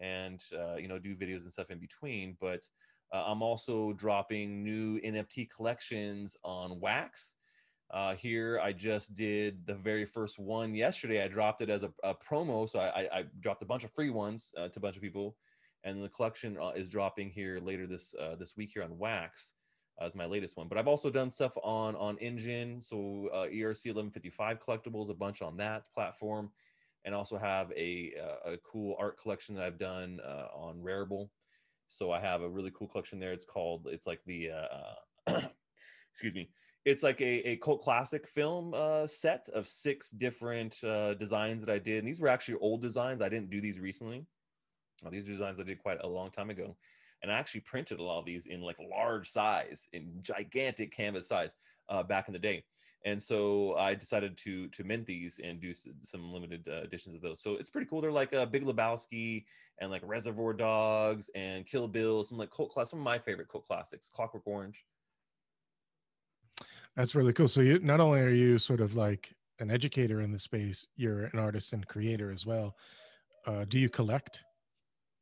[0.00, 2.60] and uh, you know do videos and stuff in between but
[3.12, 7.34] uh, i'm also dropping new nft collections on wax.
[7.90, 11.24] Uh, here i just did the very first one yesterday.
[11.24, 14.10] I dropped it as a, a promo so I, I, dropped a bunch of free
[14.10, 15.36] ones uh, to a bunch of people
[15.84, 19.54] and the collection uh, is dropping here later this uh, this week here on wax
[20.00, 20.68] it's my latest one.
[20.68, 25.56] But i've also done stuff on on Enjin, so erc 1155 collectibles a bunch on
[25.56, 26.50] that platform
[27.04, 31.28] and also have a, uh, a cool art collection that I've done uh, on Rarible.
[31.88, 33.32] So I have a really cool collection there.
[33.32, 35.40] It's called, it's like the, uh,
[36.12, 36.50] excuse me,
[36.84, 41.72] it's like a, a cult classic film uh, set of six different uh, designs that
[41.72, 41.98] I did.
[41.98, 43.22] And these were actually old designs.
[43.22, 44.26] I didn't do these recently.
[45.10, 46.76] these are designs I did quite a long time ago.
[47.22, 51.28] And I actually printed a lot of these in like large size, in gigantic canvas
[51.28, 51.52] size
[51.88, 52.64] uh, back in the day
[53.04, 55.72] and so I decided to to mint these and do
[56.02, 57.40] some limited uh, editions of those.
[57.40, 58.00] So it's pretty cool.
[58.00, 59.44] They're like uh, Big Lebowski
[59.80, 63.48] and like Reservoir Dogs and Kill Bill, some like cult class, some of my favorite
[63.48, 64.84] cult classics, Clockwork Orange.
[66.96, 67.48] That's really cool.
[67.48, 71.24] So you not only are you sort of like an educator in the space, you're
[71.26, 72.76] an artist and creator as well.
[73.46, 74.44] Uh, do you collect?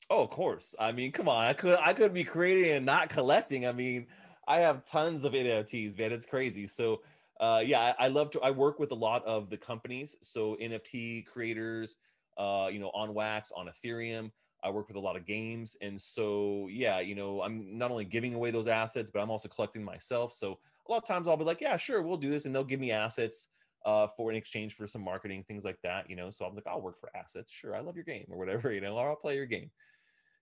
[0.09, 0.75] Oh, of course.
[0.79, 1.47] I mean, come on.
[1.47, 3.67] I could I could be creating and not collecting.
[3.67, 4.07] I mean,
[4.47, 6.13] I have tons of NFTs, man.
[6.13, 6.67] It's crazy.
[6.67, 7.01] So
[7.41, 8.41] uh, yeah, I, I, love to.
[8.41, 11.97] I work with a lot of the companies, so NFT creators,
[12.39, 14.31] uh, you know, on Wax, on Ethereum.
[14.65, 18.07] I work with a lot of games, and so yeah, you know, I'm not only
[18.07, 20.33] giving away those assets, but I'm also collecting myself.
[20.33, 22.65] So a lot of times I'll be like, yeah, sure, we'll do this, and they'll
[22.65, 23.49] give me assets
[23.85, 26.09] uh, for in exchange for some marketing, things like that.
[26.09, 27.53] You know, so I'm like, I'll work for assets.
[27.53, 28.73] Sure, I love your game or whatever.
[28.77, 29.71] You know, or I'll play your game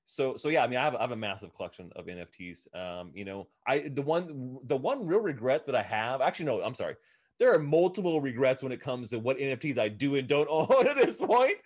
[0.06, 3.10] so so yeah i mean i have, I have a massive collection of nfts um
[3.14, 6.74] you know i the one the one real regret that i have actually no i'm
[6.74, 6.96] sorry.
[7.40, 10.86] There are multiple regrets when it comes to what nfts i do and don't own
[10.86, 11.56] at this point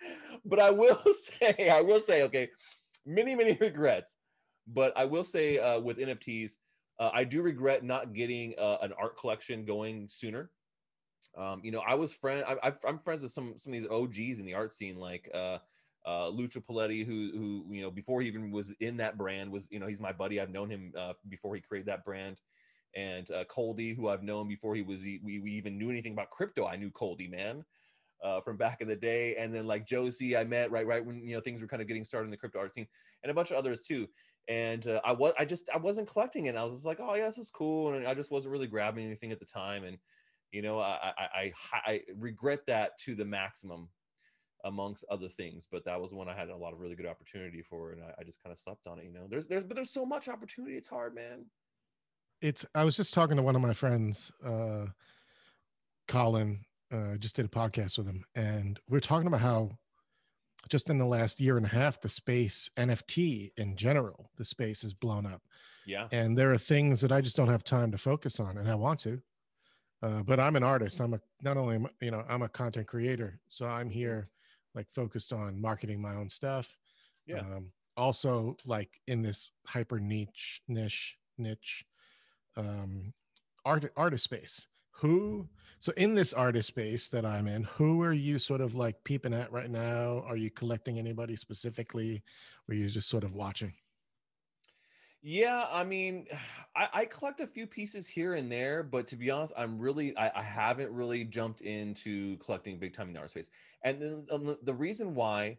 [0.45, 2.49] but i will say i will say okay
[3.05, 4.15] many many regrets
[4.67, 6.53] but i will say uh, with nfts
[6.99, 10.49] uh, i do regret not getting uh, an art collection going sooner.
[11.37, 14.39] Um, you know i was friend I, i'm friends with some some of these og's
[14.39, 15.59] in the art scene like uh
[16.05, 19.67] uh, Lucha Paletti, who who you know before he even was in that brand was
[19.71, 20.39] you know he's my buddy.
[20.39, 22.39] I've known him uh, before he created that brand,
[22.95, 26.29] and uh, Coldie, who I've known before he was we, we even knew anything about
[26.29, 26.65] crypto.
[26.65, 27.63] I knew Coldie man
[28.23, 31.21] uh, from back in the day, and then like Josie, I met right right when
[31.21, 32.87] you know things were kind of getting started in the crypto art scene,
[33.23, 34.07] and a bunch of others too.
[34.47, 36.55] And uh, I was I just I wasn't collecting it.
[36.55, 39.05] I was just like, oh yeah, this is cool, and I just wasn't really grabbing
[39.05, 39.97] anything at the time, and
[40.51, 43.89] you know I I, I, I regret that to the maximum
[44.63, 45.67] amongst other things.
[45.69, 48.13] But that was one I had a lot of really good opportunity for, and I,
[48.19, 49.05] I just kind of slept on it.
[49.05, 50.75] You know, there's there's but there's so much opportunity.
[50.75, 51.45] It's hard, man.
[52.41, 52.65] It's.
[52.75, 54.87] I was just talking to one of my friends, uh,
[56.07, 56.65] Colin.
[56.91, 59.69] Uh, just did a podcast with him, and we're talking about how
[60.67, 64.83] just in the last year and a half, the space NFT in general, the space
[64.83, 65.41] is blown up.
[65.85, 66.07] Yeah.
[66.11, 68.75] And there are things that I just don't have time to focus on, and I
[68.75, 69.21] want to.
[70.01, 70.99] Uh, but I'm an artist.
[70.99, 74.27] I'm a not only you know I'm a content creator, so I'm here
[74.75, 76.77] like focused on marketing my own stuff.
[77.25, 77.39] Yeah.
[77.39, 81.85] Um, also, like in this hyper niche niche niche
[82.55, 83.13] um,
[83.65, 84.67] art artist space.
[84.91, 85.47] Who
[85.79, 89.33] so in this artist space that I'm in, who are you sort of like peeping
[89.33, 90.23] at right now?
[90.27, 92.21] Are you collecting anybody specifically,
[92.67, 93.73] or are you just sort of watching?
[95.21, 96.27] Yeah, I mean,
[96.75, 100.15] I, I, collect a few pieces here and there, but to be honest, I'm really
[100.15, 103.49] I, I haven't really jumped into collecting big time in the art space.
[103.83, 105.57] And then um, the reason why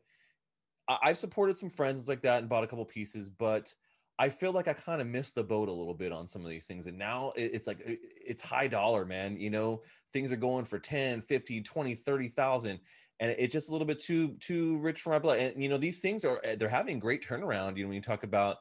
[0.88, 3.74] I, I've supported some friends like that and bought a couple pieces, but
[4.18, 6.50] I feel like I kind of missed the boat a little bit on some of
[6.50, 6.86] these things.
[6.86, 9.40] And now it's like it's high dollar, man.
[9.40, 12.80] You know, things are going for 10, 50, 20, 30,000
[13.20, 15.38] and it's just a little bit too too rich for my blood.
[15.38, 18.22] And you know, these things are they're having great turnaround, you know, when you talk
[18.22, 18.58] about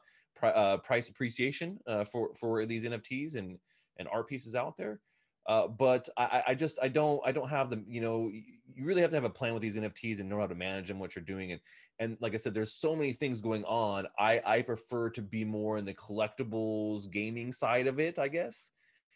[0.48, 3.58] uh, price appreciation uh, for for these NFTs and
[3.98, 5.00] and art pieces out there.
[5.48, 9.00] Uh, but I, I just I don't I don't have the you know you really
[9.02, 11.16] have to have a plan with these NFTs and know how to manage them, what
[11.16, 11.60] you're doing, and
[11.98, 14.06] and like I said, there's so many things going on.
[14.18, 18.18] I I prefer to be more in the collectibles gaming side of it.
[18.18, 18.70] I guess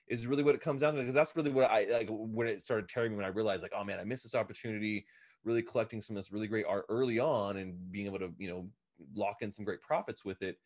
[0.08, 2.62] is really what it comes down to because that's really what I like when it
[2.62, 5.06] started tearing me when I realized like oh man I missed this opportunity
[5.44, 8.48] really collecting some of this really great art early on and being able to you
[8.48, 8.68] know
[9.14, 10.58] lock in some great profits with it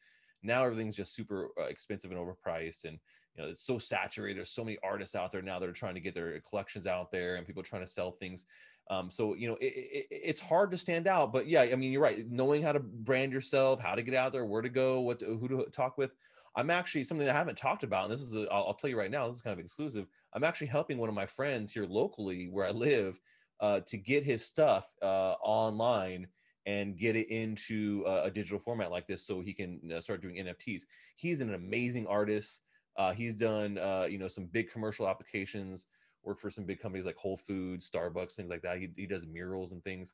[0.43, 2.99] now everything's just super uh, expensive and overpriced and
[3.35, 4.39] you know it's so saturated.
[4.39, 7.11] There's so many artists out there now that are trying to get their collections out
[7.11, 8.45] there and people trying to sell things.
[8.91, 11.93] Um, so you know it, it, it's hard to stand out but yeah i mean
[11.93, 12.31] you're right.
[12.31, 15.37] Knowing how to brand yourself how to get out there where to go what to,
[15.37, 16.11] who to talk with.
[16.57, 19.11] I'm actually something i haven't talked about and this is i will tell you right
[19.11, 20.07] now this is kind of exclusive.
[20.33, 23.21] I'm actually helping one of my friends here locally where i live
[23.61, 26.29] uh, to get his stuff uh, online
[26.69, 30.21] and get it into a, a, digital format like this so he can uh, start
[30.21, 30.83] doing nfts
[31.17, 32.63] he's an amazing artist.
[32.97, 35.87] Uh, he's done uh, you know some big commercial applications
[36.25, 38.79] worked for some big companies like whole foods starbucks things like that.
[38.79, 40.13] He, he does murals and things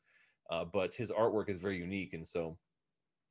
[0.50, 2.56] uh, but his artwork is very unique and so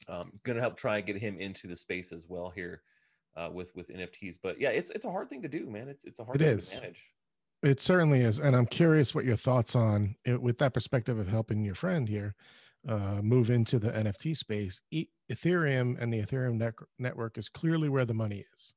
[0.09, 2.81] um, gonna help try and get him into the space as well here
[3.37, 5.87] uh, with with nfts but yeah it's it's a hard thing to do man.
[5.87, 6.69] It's it's a hard it thing is.
[6.69, 7.03] to manage.
[7.61, 11.27] It certainly is and i'm curious what your thoughts on it, with that perspective of
[11.27, 12.35] helping your friend here
[12.87, 17.89] uh, move into the NFT space, e- Ethereum and the Ethereum ne- network is clearly
[17.89, 18.73] where the money is.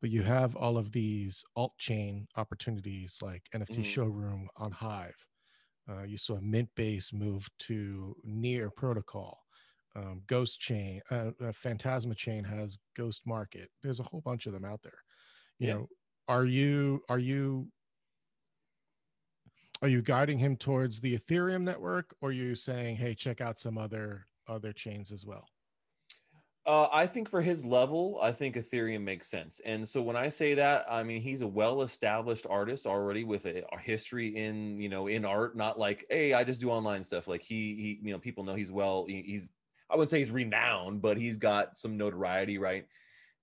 [0.00, 3.84] But you have all of these alt chain opportunities like NFT mm.
[3.84, 5.28] Showroom on Hive.
[5.88, 9.38] Uh, you saw Mintbase move to Near Protocol.
[9.94, 13.70] Um, Ghost Chain, uh, uh, Phantasma Chain has Ghost Market.
[13.82, 14.98] There's a whole bunch of them out there.
[15.58, 15.74] You yeah.
[15.74, 15.88] know,
[16.28, 17.68] are you are you
[19.82, 23.60] are you guiding him towards the ethereum network or are you saying hey check out
[23.60, 25.48] some other other chains as well
[26.66, 29.60] uh, I think for his level, I think Ethereum makes sense.
[29.64, 33.62] And so when I say that, I mean he's a well-established artist already with a,
[33.72, 35.56] a, history in you know in art.
[35.56, 37.28] Not like hey, I just do online stuff.
[37.28, 39.06] Like he, he you know people know he's well.
[39.06, 39.46] He, he's
[39.88, 42.84] I wouldn't say he's renowned, but he's got some notoriety, right?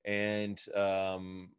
[0.03, 1.51] And um,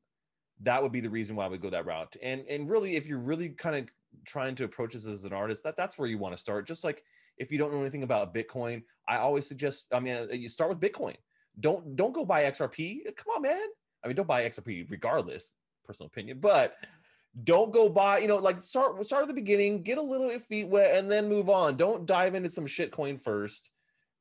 [0.60, 2.14] that would be the reason why would go that route.
[2.22, 3.88] And and really, if you're really kind of
[4.24, 6.66] trying to approach this as an artist, that that's where you want to start.
[6.66, 7.02] Just like
[7.38, 9.86] if you don't know anything about Bitcoin, I always suggest.
[9.92, 11.16] I mean, uh, you start with Bitcoin.
[11.60, 13.04] Don't don't go buy XRP.
[13.16, 13.66] Come on, man.
[14.02, 15.54] I mean, don't buy XRP regardless.
[15.84, 16.76] Personal opinion, but
[17.42, 18.18] don't go buy.
[18.18, 21.28] You know, like start start at the beginning, get a little feet wet, and then
[21.28, 21.76] move on.
[21.76, 23.70] Don't dive into some shit coin first,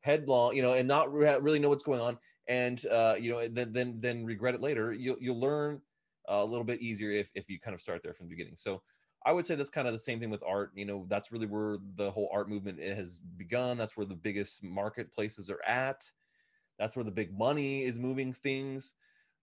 [0.01, 0.55] headlong.
[0.55, 3.71] You know, and not re- really know what's going on, and uh, you know, then
[3.71, 4.91] then then regret it later.
[4.91, 5.81] You'll you'll learn
[6.27, 8.55] a little bit easier if if you kind of start there from the beginning.
[8.55, 8.81] So
[9.25, 10.71] I would say that's kind of the same thing with art.
[10.75, 13.77] You know, that's really where the whole art movement has begun.
[13.77, 16.03] That's where the biggest marketplaces are at.
[16.77, 18.93] That's where the big money is moving things.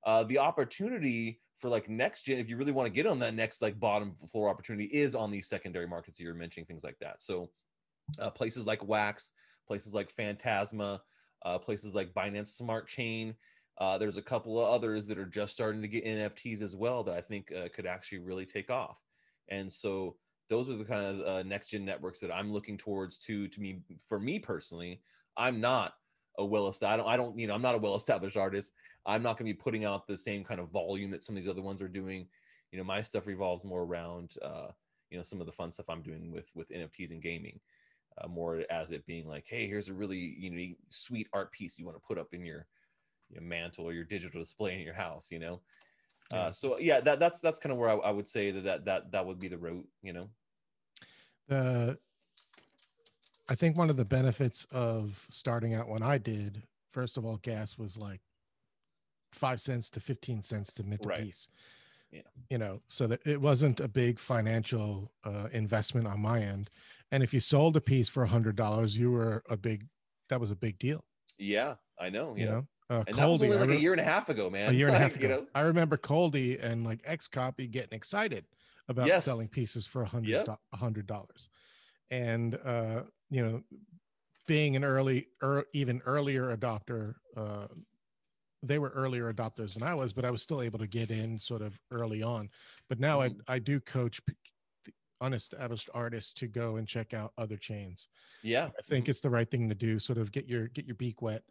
[0.05, 3.35] Uh, the opportunity for like next gen, if you really want to get on that
[3.35, 7.23] next like bottom floor opportunity, is on these secondary markets you're mentioning, things like that.
[7.23, 7.51] So
[8.19, 9.31] uh, places like Wax,
[9.67, 11.01] places like Phantasma,
[11.45, 13.35] uh, places like Binance Smart Chain.
[13.79, 17.03] Uh, there's a couple of others that are just starting to get NFTs as well
[17.05, 18.99] that I think uh, could actually really take off.
[19.51, 20.17] And so
[20.49, 23.61] those are the kind of uh, next gen networks that I'm looking towards to to
[23.61, 25.01] me for me personally.
[25.37, 25.95] I'm not
[26.39, 28.73] a well established I don't I don't you know I'm not a well established artist.
[29.07, 31.43] I'm not going to be putting out the same kind of volume that some of
[31.43, 32.27] these other ones are doing.
[32.73, 34.69] You know, my stuff revolves more around uh,
[35.11, 37.61] you know some of the fun stuff I'm doing with with NFTs and gaming.
[38.21, 41.79] Uh, more as it being like, hey, here's a really you know sweet art piece
[41.79, 42.67] you want to put up in your
[43.31, 45.31] your mantle or your digital display in your house.
[45.31, 45.61] You know,
[46.33, 48.85] uh, so yeah, that that's that's kind of where I, I, would say that, that
[48.85, 49.87] that that would be the route.
[50.03, 50.31] You know,
[51.49, 51.99] the
[53.49, 56.63] I think one of the benefits of starting out when I did,
[56.93, 58.21] first of all, gas was like
[59.33, 61.21] five cents to fifteen cents to mint right.
[61.21, 61.49] a piece.
[62.13, 62.23] Yeah.
[62.49, 66.69] You know, so that it wasn't a big financial uh, investment on my end.
[67.13, 69.87] And if you sold a piece for a hundred dollars, you were a big
[70.29, 71.05] that was a big deal.
[71.39, 72.35] Yeah, I know.
[72.37, 74.29] You know, uh, and Coldie, that was only like re- a year and a half
[74.29, 74.75] ago, man.
[74.75, 75.29] A year and like, a half ago.
[75.29, 75.47] You know?
[75.55, 78.45] I remember Coldie and like XCOPY getting excited
[78.89, 79.25] about yes.
[79.25, 81.49] selling pieces for a hundred a hundred dollars,
[82.11, 83.63] and uh, you know,
[84.49, 87.15] being an early, er, even earlier adopter.
[87.37, 87.69] Uh,
[88.63, 91.39] they were earlier adopters than I was, but I was still able to get in
[91.39, 92.51] sort of early on.
[92.91, 93.41] But now mm-hmm.
[93.49, 94.21] I I do coach
[95.23, 98.09] unestablished artists to go and check out other chains.
[98.43, 99.11] Yeah, I think mm-hmm.
[99.13, 99.99] it's the right thing to do.
[100.01, 101.45] Sort of get your get your beak wet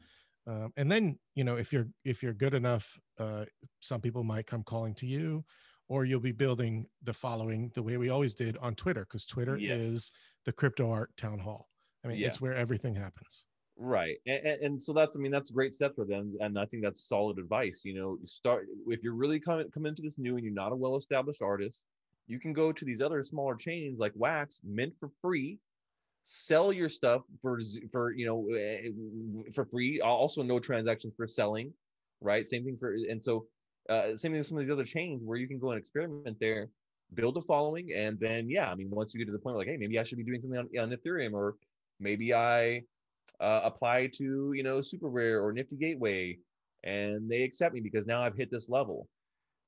[0.49, 3.45] um, and then you know if you're if you're good enough uh,
[3.79, 5.43] some people might come calling to you
[5.87, 9.57] or you'll be building the following the way we always did on twitter because twitter
[9.57, 9.77] yes.
[9.77, 10.11] is
[10.45, 11.69] the crypto art town hall
[12.03, 12.27] i mean yeah.
[12.27, 13.45] it's where everything happens
[13.81, 14.17] Right.
[14.27, 16.35] And, and, so that's, I mean, that's a great step for them.
[16.41, 17.83] And I think that's solid advice.
[17.85, 20.73] You know, you start, if you're really coming, come into this new and you're not
[20.73, 21.85] a well established artist,
[22.27, 25.59] you can go to these other smaller chains like Wax, mint for free,
[26.25, 27.59] sell your stuff for,
[27.91, 28.89] for, you know, eh,
[29.53, 30.01] for free.
[30.01, 31.73] Also, no transactions for selling.
[32.21, 32.47] Right.
[32.47, 33.45] Same thing for, and so,
[33.89, 36.37] uh, same thing with some of these other chains where you can go and experiment
[36.39, 36.69] there,
[37.13, 37.91] build a following.
[37.95, 39.97] And then, yeah, I mean, once you get to the point where like, hey, maybe
[39.97, 41.55] I should be doing something on, on Ethereum or
[41.99, 42.83] maybe I,
[43.39, 46.37] uh, apply to you know super rare or nifty gateway
[46.83, 49.07] and they accept me because now i've hit this level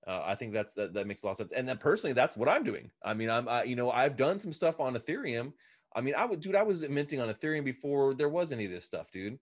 [0.08, 2.38] uh, i think that's that, that makes a lot of sense and then personally that's
[2.38, 5.52] what i'm doing i mean i'm I, you know i've done some stuff on ethereum
[5.96, 8.72] i mean i would dude i was minting on ethereum before there was any of
[8.72, 9.38] this stuff dude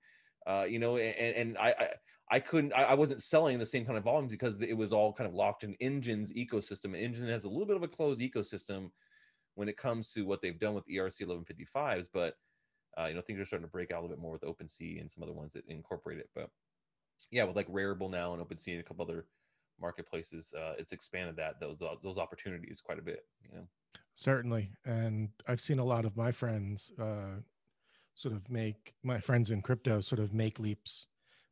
[0.48, 1.88] uh, you know and, and I, I
[2.32, 5.28] I couldn't, I, wasn't selling the same kind of volumes because it was all kind
[5.28, 6.96] of locked in Enjin's ecosystem.
[6.96, 8.92] Engine has a little bit of a closed ecosystem
[9.56, 12.36] when it comes to what they've done with ERC 1155s, but
[13.00, 15.00] uh, you know, things are starting to break out a little bit more with OpenSea
[15.00, 16.30] and some other ones that incorporate it.
[16.36, 16.50] But
[17.32, 19.26] yeah, with like Rarible now and OpenSea and a couple other
[19.80, 23.26] marketplaces, uh, it's expanded that those those opportunities quite a bit.
[23.44, 23.68] You know,
[24.20, 27.40] certainly, and I've seen a lot of my friends uh,
[28.16, 31.08] sort of make my friends in crypto sort of make leaps.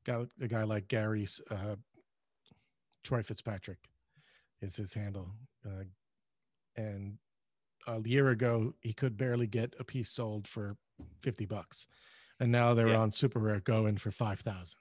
[0.06, 1.76] Got a guy like Gary's uh,
[3.04, 3.80] Troy Fitzpatrick
[4.62, 5.30] is his handle,
[5.66, 5.86] uh,
[6.76, 7.18] and
[7.88, 10.76] a year ago he could barely get a piece sold for
[11.22, 11.88] 50 bucks.
[12.40, 12.98] And now they're yeah.
[12.98, 14.76] on super rare going for 5,000.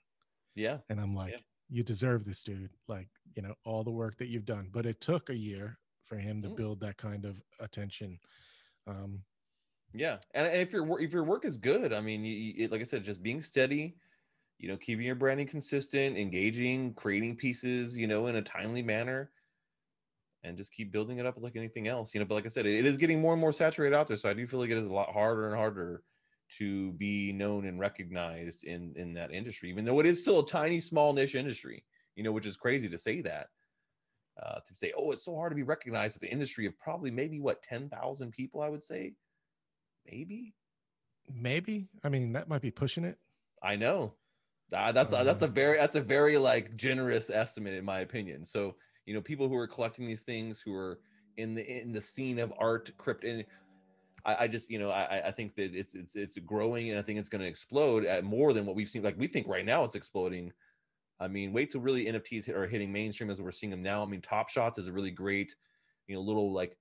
[0.57, 0.79] Yeah.
[0.91, 1.39] And I'm like, yeah.
[1.71, 2.71] you deserve this, dude.
[2.87, 4.69] Like, you know, all the work that you've done.
[4.71, 6.57] But it took a year for him to mm.
[6.57, 8.19] build that kind of attention.
[8.87, 9.21] Um,
[9.93, 10.19] yeah.
[10.35, 13.05] And, if your if your work is good, I mean, you, you, like I said,
[13.05, 13.97] just being steady,
[14.59, 19.31] you know, keeping your branding consistent, engaging, creating pieces, you know, in a timely manner
[20.45, 22.27] and just keep building it up like anything else, you know.
[22.27, 24.17] But like I said, it, it is getting more and more saturated out there.
[24.17, 26.03] So I do feel like it is a lot harder and harder
[26.59, 30.47] to be known and recognized in in that industry, even though it is still a
[30.47, 31.85] tiny, small niche industry.
[32.15, 33.49] You know, which is crazy to say that.
[34.43, 37.11] Uh, to say, oh, it's so hard to be recognized at the industry of probably
[37.11, 39.15] maybe what ten thousand people, I would say,
[40.11, 40.55] maybe,
[41.33, 41.89] maybe.
[42.05, 43.19] I mean, that might be pushing it.
[43.63, 44.15] I know.
[44.73, 48.45] Uh, that's uh, that's a very that's a very like generous estimate in my opinion.
[48.45, 48.75] So
[49.07, 50.99] you know people who are collecting these things who are
[51.37, 53.45] in the in the scene of art crypt and
[54.25, 57.03] I, I just you know I, I think that it's it's it's growing and I
[57.03, 59.03] think it's going to explode at more than what we've seen.
[59.03, 60.53] Like we think right now it's exploding.
[61.21, 64.03] I mean, wait till really NFTs are hitting mainstream as we're seeing them now.
[64.03, 65.55] I mean, Top Shots is a really great,
[66.09, 66.77] you know, little like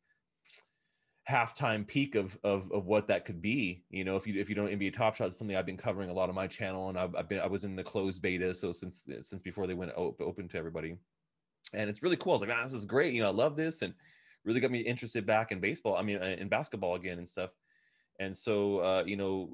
[1.29, 3.83] halftime peak of of of what that could be.
[3.89, 6.13] You know, if you if you don't NBA Top Shots, something I've been covering a
[6.13, 8.71] lot on my channel, and I've, I've been I was in the closed beta, so
[8.71, 10.97] since since before they went open to everybody
[11.73, 12.33] and it's really cool.
[12.33, 13.13] I was like, man, this is great.
[13.13, 13.93] You know, I love this, and
[14.43, 15.95] really got me interested back in baseball.
[15.97, 17.51] I mean, in basketball again and stuff.
[18.19, 19.49] And so, uh, you know,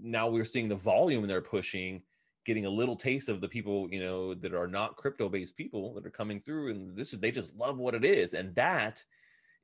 [0.00, 2.02] now we're seeing the volume they're pushing,
[2.48, 6.06] getting a little taste of the people, you know, that are not crypto-based people that
[6.06, 9.04] are coming through, and this is they just love what it is, and that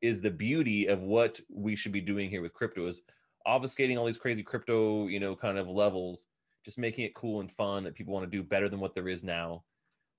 [0.03, 3.01] is the beauty of what we should be doing here with crypto is
[3.49, 6.27] obfuscating all these crazy crypto, you know, kind of levels,
[6.63, 9.09] just making it cool and fun that people want to do better than what there
[9.09, 9.65] is now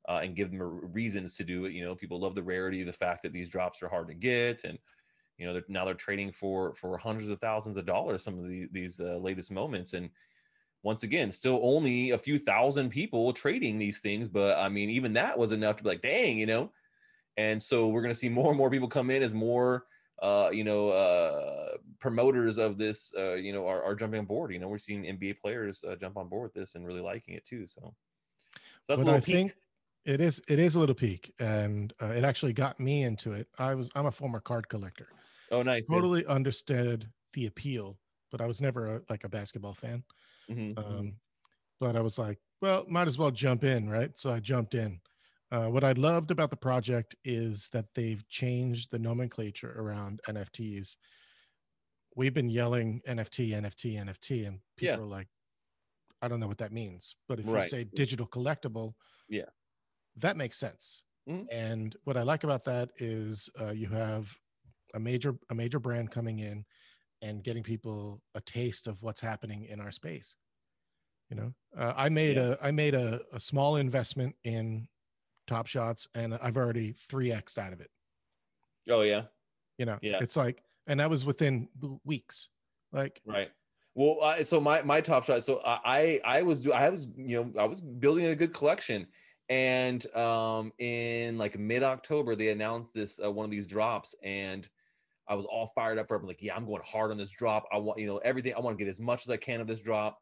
[0.10, 0.60] uh, and give them
[0.92, 1.74] reasons to do it.
[1.74, 4.64] You know, people love the rarity, the fact that these drops are hard to get,
[4.64, 4.80] and
[5.38, 8.24] you know they're, now they're trading for for hundreds of thousands of dollars.
[8.24, 10.10] Some of the, these uh, latest moments, and
[10.86, 14.28] once again, still only a few thousand people trading these things.
[14.28, 16.72] But I mean, even that was enough to be like, dang, you know.
[17.38, 19.88] And so we're going to see more and more people come in as more,
[20.22, 24.54] uh, you know, uh, promoters of this, uh, you know, are, are jumping on board.
[24.54, 27.34] You know, we're seeing NBA players uh, jump on board with this and really liking
[27.34, 27.66] it too.
[27.66, 27.92] So, so
[28.88, 29.36] that's but a little I peek.
[29.36, 29.56] think
[30.06, 33.48] it is it is a little peak, and uh, it actually got me into it.
[33.58, 35.08] I was I'm a former card collector.
[35.50, 35.88] Oh, nice.
[35.88, 37.98] Totally understood the appeal,
[38.30, 40.04] but I was never a, like a basketball fan.
[40.50, 41.10] Mm-hmm, um, mm-hmm.
[41.80, 44.12] But I was like, well, might as well jump in, right?
[44.16, 45.00] So I jumped in.
[45.52, 50.96] Uh, what I loved about the project is that they've changed the nomenclature around NFTs.
[52.16, 55.02] We've been yelling NFT, NFT, NFT, and people yeah.
[55.02, 55.28] are like,
[56.22, 57.16] I don't know what that means.
[57.28, 57.64] But if right.
[57.64, 58.94] you say digital collectible,
[59.30, 59.50] yeah,
[60.18, 61.04] that makes sense.
[61.30, 61.46] Mm-hmm.
[61.52, 64.34] And what I like about that is uh, you have
[64.94, 66.66] a major a major brand coming in
[67.26, 70.36] and getting people a taste of what's happening in our space.
[71.30, 72.56] You know, uh, I made yeah.
[72.62, 74.88] a I made a, a small investment in
[75.48, 77.90] Top Shots, and I've already three x out of it.
[78.90, 79.24] Oh yeah,
[79.80, 80.20] you know, yeah.
[80.22, 81.68] It's like, and that was within
[82.04, 82.50] weeks.
[82.92, 83.50] Like, right.
[83.96, 85.44] Well, uh, so my my Top Shot.
[85.44, 89.08] So I I was do I was you know I was building a good collection,
[89.50, 94.70] and um, in like mid October, they announced this uh, one of these drops, and
[95.28, 96.22] I was all fired up for it.
[96.22, 97.66] I'm like, yeah, I'm going hard on this drop.
[97.72, 98.54] I want, you know, everything.
[98.56, 100.20] I want to get as much as I can of this drop.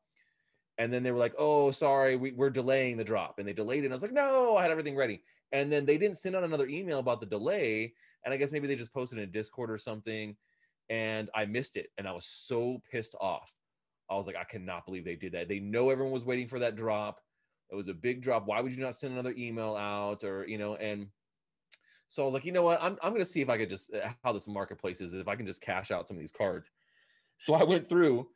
[0.78, 3.84] and then they were like, "Oh, sorry, we, we're delaying the drop," and they delayed
[3.84, 3.88] it.
[3.88, 6.44] And I was like, "No, I had everything ready." And then they didn't send out
[6.44, 7.94] another email about the delay,
[8.26, 10.36] and I guess maybe they just posted in Discord or something,
[10.90, 13.54] and I missed it, and I was so pissed off.
[14.10, 15.48] I was like, I cannot believe they did that.
[15.48, 17.20] They know everyone was waiting for that drop.
[17.72, 18.46] It was a big drop.
[18.48, 20.76] Why would you not send another email out or you know?
[20.76, 21.08] And
[22.14, 22.78] so I was like, you know what?
[22.80, 25.36] I'm I'm gonna see if I could just uh, how this marketplace is if I
[25.36, 26.70] can just cash out some of these cards.
[27.40, 28.28] So I went through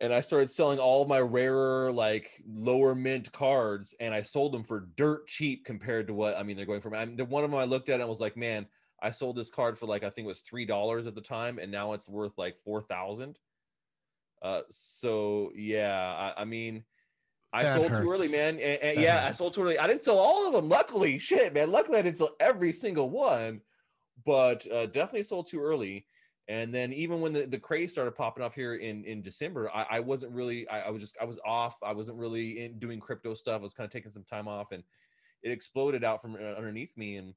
[0.00, 4.52] and I started selling all of my rarer, like lower mint cards, and I sold
[4.52, 6.94] them for dirt cheap compared to what I mean they're going for.
[6.94, 8.66] I mean, the one of them I looked at and was like, man,
[9.02, 11.58] I sold this card for like I think it was three dollars at the time,
[11.58, 13.38] and now it's worth like four thousand.
[14.42, 16.84] Uh, so yeah, I, I mean,
[17.56, 18.02] I that sold hurts.
[18.02, 18.60] too early, man.
[18.60, 19.28] And, and yeah, hurts.
[19.28, 19.78] I sold too early.
[19.78, 20.68] I didn't sell all of them.
[20.68, 21.70] Luckily, shit, man.
[21.70, 23.60] Luckily, I didn't sell every single one,
[24.24, 26.06] but uh, definitely sold too early.
[26.48, 29.86] And then even when the, the craze started popping off here in, in December, I,
[29.90, 31.76] I wasn't really, I, I, was just, I was off.
[31.82, 33.60] I wasn't really in doing crypto stuff.
[33.60, 34.84] I was kind of taking some time off and
[35.42, 37.16] it exploded out from uh, underneath me.
[37.16, 37.34] And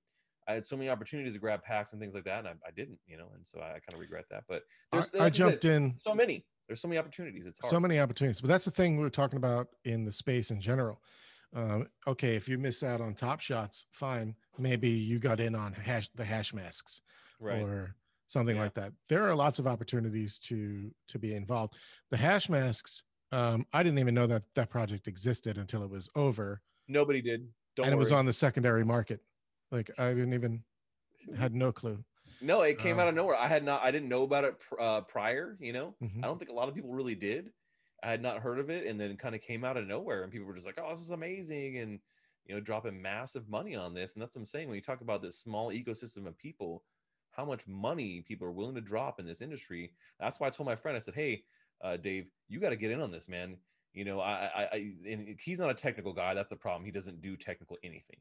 [0.48, 2.40] I had so many opportunities to grab packs and things like that.
[2.40, 5.10] And I, I didn't, you know, and so I, kind of regret that, but there's,
[5.20, 7.46] I, I jumped in so many, there's so many opportunities.
[7.48, 7.72] It's hard.
[7.72, 10.62] so many opportunities, but that's the thing we are talking about in the space in
[10.62, 11.02] general.
[11.56, 14.36] Um, okay, if you miss out on top shots, fine.
[14.60, 17.02] Maybe you got in on hash the hash masks,
[17.40, 17.64] right?
[17.64, 17.96] Or
[18.28, 18.62] something yeah.
[18.62, 18.94] like that.
[19.10, 21.74] There are lots of opportunities to to be involved.
[22.12, 23.02] The hash masks,
[23.32, 26.62] um, I didn't even know that that project existed until it was over.
[26.88, 27.48] Nobody did.
[27.76, 27.98] Don't and worry.
[27.98, 29.22] it was on the secondary market.
[29.72, 30.64] Like I didn't even
[31.36, 32.04] had no clue.
[32.42, 33.36] No, it came um, out of nowhere.
[33.36, 33.84] I had not.
[33.84, 35.58] I didn't know about it uh, prior.
[35.60, 36.24] You know, mm-hmm.
[36.24, 37.52] I don't think a lot of people really did.
[38.02, 40.24] I had not heard of it, and then it kind of came out of nowhere,
[40.24, 42.00] and people were just like, "Oh, this is amazing!" and
[42.46, 44.14] you know, dropping massive money on this.
[44.14, 46.84] And that's what I'm saying when you talk about this small ecosystem of people
[47.32, 49.94] how much money people are willing to drop in this industry.
[50.20, 51.44] That's why I told my friend, I said, Hey,
[51.82, 53.56] uh, Dave, you got to get in on this, man.
[53.94, 56.34] You know, I, I, I, and he's not a technical guy.
[56.34, 56.86] That's a problem.
[56.86, 58.20] He doesn't do technical anything,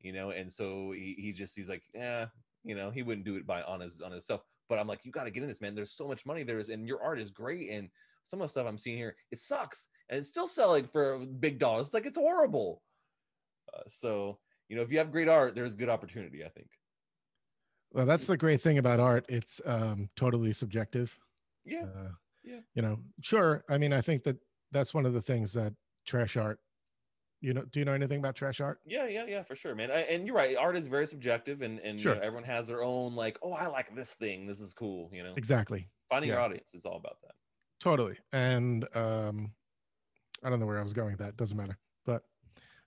[0.00, 0.30] you know?
[0.30, 2.26] And so he, he just, he's like, yeah,
[2.64, 4.42] you know, he wouldn't do it by on his, on himself.
[4.68, 5.74] But I'm like, you got to get in this, man.
[5.74, 7.70] There's so much money there is, and your art is great.
[7.70, 7.88] And
[8.24, 9.88] some of the stuff I'm seeing here, it sucks.
[10.08, 11.88] And it's still selling for big dollars.
[11.88, 12.82] It's like, it's horrible.
[13.74, 14.38] Uh, so,
[14.68, 16.68] you know, if you have great art, there's good opportunity, I think.
[17.92, 19.26] Well, that's the great thing about art.
[19.28, 21.18] It's um, totally subjective.
[21.64, 21.82] Yeah.
[21.82, 22.10] Uh,
[22.44, 22.60] yeah.
[22.74, 23.64] You know, sure.
[23.68, 24.36] I mean, I think that
[24.70, 25.72] that's one of the things that
[26.06, 26.60] trash art.
[27.40, 28.80] You know, do you know anything about trash art?
[28.84, 29.90] Yeah, yeah, yeah, for sure, man.
[29.90, 30.56] I, and you're right.
[30.56, 32.14] Art is very subjective, and and sure.
[32.14, 34.46] you know, everyone has their own like, oh, I like this thing.
[34.46, 35.10] This is cool.
[35.12, 35.88] You know, exactly.
[36.10, 36.36] Finding yeah.
[36.36, 37.32] your audience is all about that.
[37.80, 38.18] Totally.
[38.32, 39.52] And um,
[40.44, 41.36] I don't know where I was going with that.
[41.36, 41.78] Doesn't matter.
[42.04, 42.22] But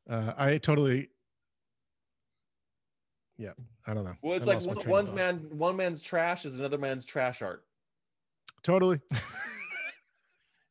[0.10, 1.10] uh, I totally
[3.38, 3.52] yeah
[3.88, 6.78] i don't know well it's I like one, one's man one man's trash is another
[6.78, 7.66] man's trash art
[8.62, 9.02] totally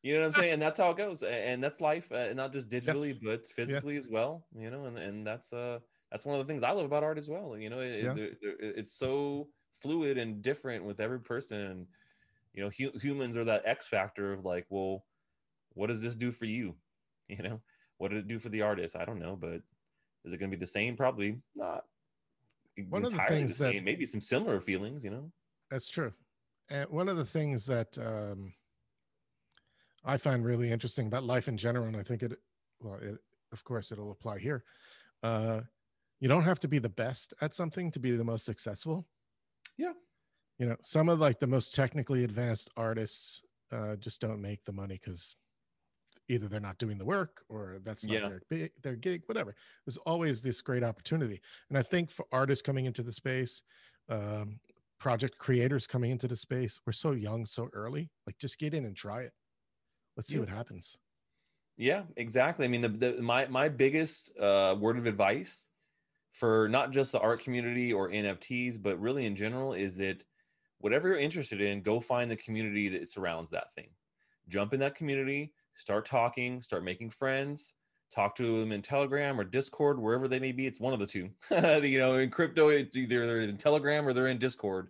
[0.03, 2.53] you know what i'm saying and that's how it goes and that's life uh, not
[2.53, 3.17] just digitally yes.
[3.21, 3.99] but physically yeah.
[3.99, 5.79] as well you know and, and that's uh
[6.11, 8.13] that's one of the things i love about art as well you know it, yeah.
[8.13, 9.47] it, it, it's so
[9.81, 11.87] fluid and different with every person and
[12.53, 15.03] you know hu- humans are that x factor of like well
[15.73, 16.75] what does this do for you
[17.27, 17.59] you know
[17.97, 19.61] what did it do for the artist i don't know but
[20.25, 21.83] is it going to be the same probably not
[22.89, 25.31] one of the things the that maybe some similar feelings, you know.
[25.69, 26.13] That's true,
[26.69, 28.53] and one of the things that um,
[30.05, 32.33] I find really interesting about life in general, and I think it,
[32.81, 33.17] well, it,
[33.51, 34.63] of course, it'll apply here.
[35.21, 35.61] Uh,
[36.19, 39.05] you don't have to be the best at something to be the most successful.
[39.77, 39.93] Yeah.
[40.59, 43.41] You know, some of like the most technically advanced artists
[43.71, 45.35] uh, just don't make the money because
[46.29, 48.29] either they're not doing the work or that's not yeah.
[48.49, 52.85] their their gig whatever there's always this great opportunity and i think for artists coming
[52.85, 53.63] into the space
[54.09, 54.59] um,
[54.99, 58.85] project creators coming into the space we're so young so early like just get in
[58.85, 59.33] and try it
[60.17, 60.41] let's see yeah.
[60.41, 60.97] what happens
[61.77, 65.67] yeah exactly i mean the, the my my biggest uh, word of advice
[66.31, 70.23] for not just the art community or nfts but really in general is that
[70.79, 73.89] whatever you're interested in go find the community that surrounds that thing
[74.49, 77.73] jump in that community start talking, start making friends,
[78.13, 80.67] talk to them in Telegram or Discord, wherever they may be.
[80.67, 81.29] It's one of the two.
[81.87, 84.89] you know, in crypto, it's either they're in Telegram or they're in Discord.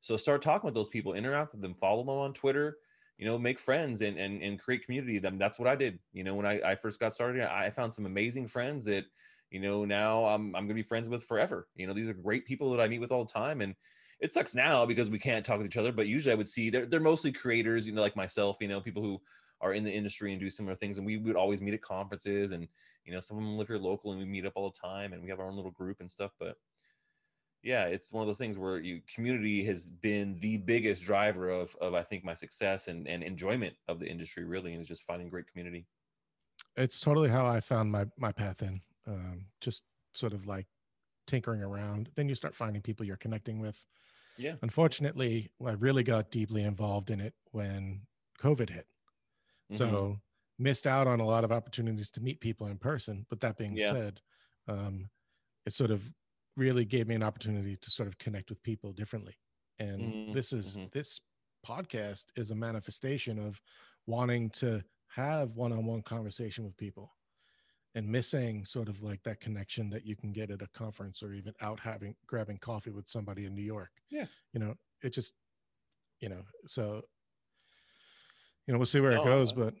[0.00, 2.78] So start talking with those people, interact with them, follow them on Twitter,
[3.18, 5.18] you know, make friends and and, and create community.
[5.18, 5.98] Them that's what I did.
[6.12, 9.04] You know, when I, I first got started, I found some amazing friends that,
[9.50, 11.68] you know, now I'm I'm gonna be friends with forever.
[11.76, 13.60] You know, these are great people that I meet with all the time.
[13.60, 13.74] And
[14.20, 16.70] it sucks now because we can't talk with each other, but usually I would see
[16.70, 19.20] they're they're mostly creators, you know, like myself, you know, people who
[19.62, 20.98] are in the industry and do similar things.
[20.98, 22.66] And we would always meet at conferences and,
[23.04, 25.12] you know, some of them live here local and we meet up all the time
[25.12, 26.32] and we have our own little group and stuff.
[26.38, 26.56] But
[27.62, 31.74] yeah, it's one of those things where you community has been the biggest driver of,
[31.80, 34.72] of I think my success and, and enjoyment of the industry really.
[34.72, 35.86] And it's just finding great community.
[36.76, 38.80] it's totally how I found my my path in.
[39.06, 39.82] Um, just
[40.14, 40.66] sort of like
[41.26, 42.10] tinkering around.
[42.14, 43.86] Then you start finding people you're connecting with.
[44.36, 44.54] Yeah.
[44.62, 48.02] Unfortunately, I really got deeply involved in it when
[48.40, 48.86] COVID hit.
[49.70, 49.76] Mm-hmm.
[49.76, 50.18] So
[50.58, 53.26] missed out on a lot of opportunities to meet people in person.
[53.28, 53.92] But that being yeah.
[53.92, 54.20] said,
[54.68, 55.10] um,
[55.66, 56.02] it sort of
[56.56, 59.36] really gave me an opportunity to sort of connect with people differently.
[59.78, 60.32] And mm-hmm.
[60.32, 60.86] this is mm-hmm.
[60.92, 61.20] this
[61.66, 63.60] podcast is a manifestation of
[64.06, 67.12] wanting to have one-on-one conversation with people
[67.94, 71.34] and missing sort of like that connection that you can get at a conference or
[71.34, 73.90] even out having grabbing coffee with somebody in New York.
[74.10, 74.26] Yeah.
[74.52, 75.34] You know, it just
[76.20, 77.02] you know, so
[78.66, 79.74] you know, we'll see where it goes, but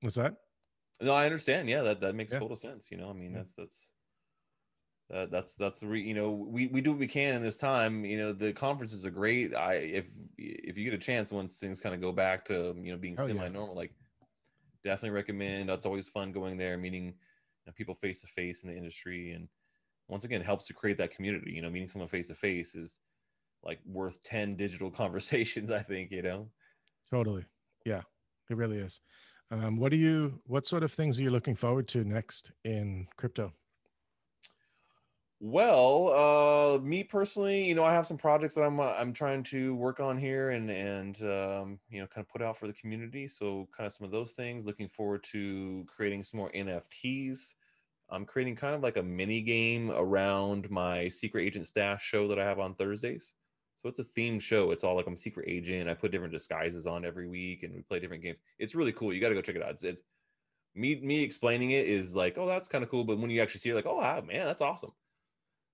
[0.00, 0.36] what's that?
[1.00, 1.68] No, I understand.
[1.68, 2.38] Yeah, that that makes yeah.
[2.38, 2.90] total sense.
[2.90, 3.38] You know, I mean, yeah.
[3.38, 3.90] that's that's
[5.12, 7.56] uh, that's that's the re, you know we we do what we can in this
[7.56, 8.04] time.
[8.04, 9.54] You know, the conferences are great.
[9.54, 10.04] I if
[10.36, 13.16] if you get a chance once things kind of go back to you know being
[13.18, 13.80] oh, semi normal, yeah.
[13.80, 13.94] like
[14.84, 15.70] definitely recommend.
[15.70, 17.12] It's always fun going there, meeting you
[17.66, 19.48] know, people face to face in the industry, and
[20.08, 21.52] once again helps to create that community.
[21.52, 22.98] You know, meeting someone face to face is
[23.64, 25.70] like worth ten digital conversations.
[25.70, 26.48] I think you know.
[27.10, 27.46] Totally.
[27.86, 28.02] Yeah,
[28.50, 29.00] it really is.
[29.50, 30.38] Um, what do you?
[30.44, 33.54] What sort of things are you looking forward to next in crypto?
[35.40, 39.44] Well, uh, me personally, you know, I have some projects that I'm uh, I'm trying
[39.44, 42.72] to work on here and and um, you know, kind of put out for the
[42.72, 43.28] community.
[43.28, 44.66] So, kind of some of those things.
[44.66, 47.54] Looking forward to creating some more NFTs.
[48.10, 52.38] I'm creating kind of like a mini game around my secret agent Stache show that
[52.40, 53.34] I have on Thursdays.
[53.76, 54.72] So it's a themed show.
[54.72, 55.88] It's all like I'm a secret agent.
[55.88, 58.38] I put different disguises on every week, and we play different games.
[58.58, 59.12] It's really cool.
[59.12, 59.70] You got to go check it out.
[59.70, 60.02] It's, it's,
[60.74, 63.04] me me explaining it is like, oh, that's kind of cool.
[63.04, 64.92] But when you actually see it, like, oh, wow, man, that's awesome.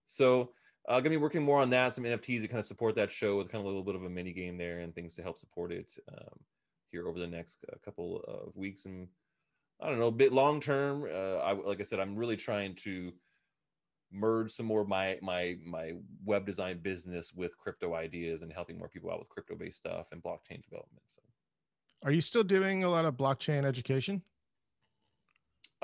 [0.06, 0.50] So
[0.88, 1.94] uh, gonna be working more on that.
[1.94, 4.04] Some NFTs to kind of support that show with kind of a little bit of
[4.04, 6.38] a mini game there and things to help support it um,
[6.90, 9.08] here over the next uh, couple of weeks and
[9.80, 11.04] I don't know, a bit long term.
[11.04, 13.12] Uh, I like I said, I'm really trying to
[14.12, 15.92] merge some more of my my my
[16.24, 20.06] web design business with crypto ideas and helping more people out with crypto based stuff
[20.12, 21.02] and blockchain development.
[21.08, 21.20] So,
[22.04, 24.22] are you still doing a lot of blockchain education?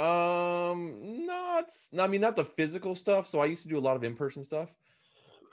[0.01, 1.67] Um, not.
[1.99, 3.27] I mean, not the physical stuff.
[3.27, 4.75] So I used to do a lot of in person stuff.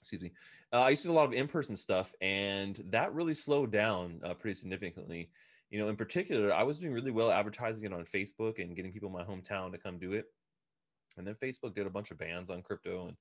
[0.00, 0.32] Excuse me.
[0.72, 3.72] Uh, I used to do a lot of in person stuff, and that really slowed
[3.72, 5.30] down uh, pretty significantly.
[5.70, 8.92] You know, in particular, I was doing really well advertising it on Facebook and getting
[8.92, 10.26] people in my hometown to come do it
[11.18, 13.16] and then Facebook did a bunch of bans on crypto and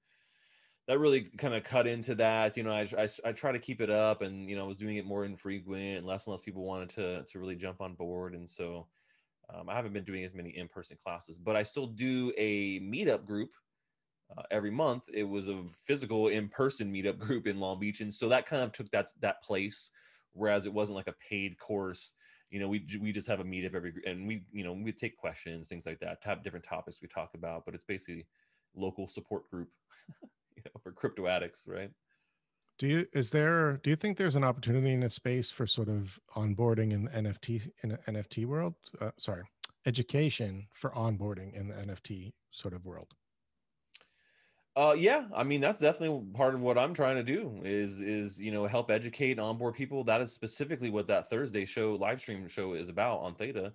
[0.88, 2.56] that really kind of cut into that.
[2.56, 4.78] You know, I, I, I, try to keep it up and, you know, I was
[4.78, 7.93] doing it more infrequent and less and less people wanted to, to really jump on
[7.93, 8.36] board.
[8.36, 8.88] And so
[9.54, 13.26] um, I haven't been doing as many in-person classes, but I still do a meetup
[13.26, 13.52] group
[14.38, 15.04] uh, every month.
[15.14, 18.02] It was a physical in-person meetup group in Long Beach.
[18.02, 19.89] And so that kind of took that, that place,
[20.34, 22.14] whereas it wasn't like a paid course
[22.50, 25.18] you know, we we just have a meetup every and we you know we take
[25.18, 28.26] questions, things like that, to have different topics we talk about, but it's basically
[28.76, 29.70] local support group,
[30.56, 31.91] you know, for crypto addicts, right?
[32.78, 35.89] Do you is there do you think there's an opportunity in a space for sort
[35.89, 38.75] of onboarding in the NFT in the NFT world?
[39.01, 39.43] Uh, sorry,
[39.86, 43.13] education for onboarding in the NFT sort of world.
[44.75, 48.39] Uh, yeah, I mean that's definitely part of what I'm trying to do is is
[48.39, 50.03] you know help educate onboard people.
[50.03, 53.73] That is specifically what that Thursday show live stream show is about on Theta,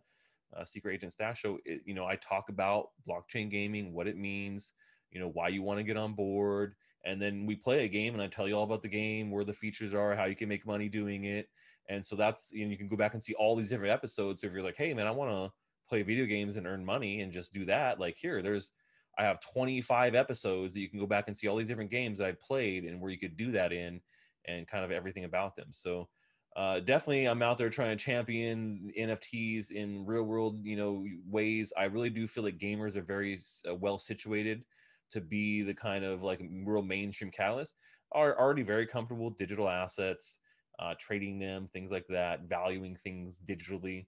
[0.56, 1.58] uh, Secret Agent Stache Show.
[1.64, 4.74] It, you know, I talk about blockchain gaming, what it means,
[5.10, 8.14] you know, why you want to get on board, and then we play a game,
[8.14, 10.48] and I tell you all about the game, where the features are, how you can
[10.48, 11.48] make money doing it,
[11.88, 14.44] and so that's you know you can go back and see all these different episodes.
[14.44, 15.52] if you're like, hey man, I want to
[15.88, 18.70] play video games and earn money and just do that, like here, there's
[19.18, 22.18] I have 25 episodes that you can go back and see all these different games
[22.18, 24.00] that I've played and where you could do that in
[24.46, 25.68] and kind of everything about them.
[25.70, 26.08] So
[26.56, 31.72] uh, definitely I'm out there trying to champion NFTs in real world, you know, ways.
[31.76, 33.38] I really do feel like gamers are very
[33.68, 34.64] uh, well situated
[35.12, 37.74] to be the kind of like real mainstream catalyst
[38.12, 40.38] are already very comfortable digital assets,
[40.78, 44.06] uh, trading them, things like that, valuing things digitally.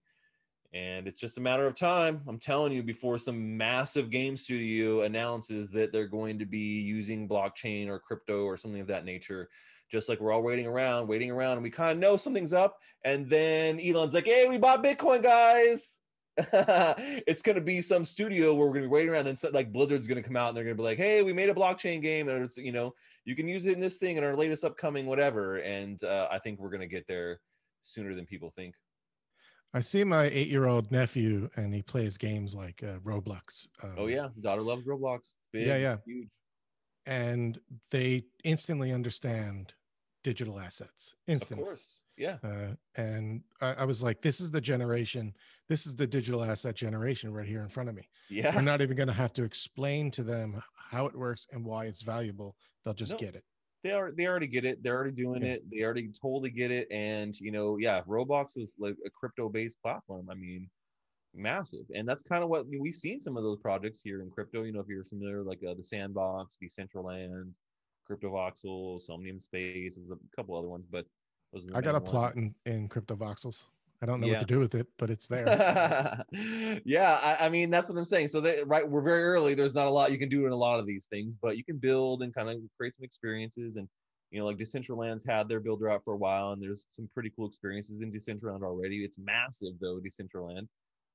[0.72, 5.02] And it's just a matter of time, I'm telling you, before some massive game studio
[5.02, 9.48] announces that they're going to be using blockchain or crypto or something of that nature.
[9.90, 12.76] Just like we're all waiting around, waiting around, and we kind of know something's up.
[13.04, 16.00] And then Elon's like, hey, we bought Bitcoin, guys.
[17.26, 19.26] it's going to be some studio where we're going to be waiting around.
[19.26, 21.22] And Then like Blizzard's going to come out and they're going to be like, hey,
[21.22, 22.28] we made a blockchain game.
[22.28, 25.06] And it's, you know, you can use it in this thing in our latest upcoming
[25.06, 25.58] whatever.
[25.58, 27.40] And uh, I think we're going to get there
[27.82, 28.74] sooner than people think.
[29.72, 33.68] I see my eight year old nephew and he plays games like uh, Roblox.
[33.82, 34.28] Um, oh, yeah.
[34.40, 35.34] Daughter loves Roblox.
[35.52, 35.96] Big, yeah, yeah.
[36.04, 36.28] Huge.
[37.06, 37.60] And
[37.90, 39.74] they instantly understand
[40.24, 41.14] digital assets.
[41.28, 41.62] Instantly.
[41.62, 42.00] Of course.
[42.16, 42.36] Yeah.
[42.44, 45.34] Uh, and I, I, was like, this is the generation,
[45.68, 48.08] this is the digital asset generation right here in front of me.
[48.30, 48.54] Yeah.
[48.54, 51.86] We're not even going to have to explain to them how it works and why
[51.86, 52.56] it's valuable.
[52.84, 53.44] They'll just get it.
[53.82, 54.82] They are they already get it.
[54.82, 55.54] They're already doing yeah.
[55.54, 55.70] it.
[55.70, 56.88] They already totally get it.
[56.90, 60.70] And you know, yeah, if Roblox was like a crypto based platform, I mean,
[61.34, 61.84] massive.
[61.94, 64.62] And that's kind of what we've seen some of those projects here in crypto.
[64.62, 67.50] You know, if you're familiar, like uh, the Sandbox, Decentraland,
[68.10, 71.04] CryptoVoxel, Somnium Space, there's a couple other ones, but
[71.74, 72.10] I got a ones.
[72.10, 73.62] plot in, in Cryptovoxels.
[74.02, 74.34] I don't know yeah.
[74.34, 75.46] what to do with it, but it's there.
[76.84, 78.28] yeah, I, I, mean that's what I'm saying.
[78.28, 79.54] So they, right, we're very early.
[79.54, 81.64] There's not a lot you can do in a lot of these things, but you
[81.64, 83.76] can build and kind of create some experiences.
[83.76, 83.88] And
[84.30, 87.30] you know, like Decentraland's had their builder out for a while, and there's some pretty
[87.34, 89.04] cool experiences in Decentraland already.
[89.04, 90.66] It's massive though, Decentraland.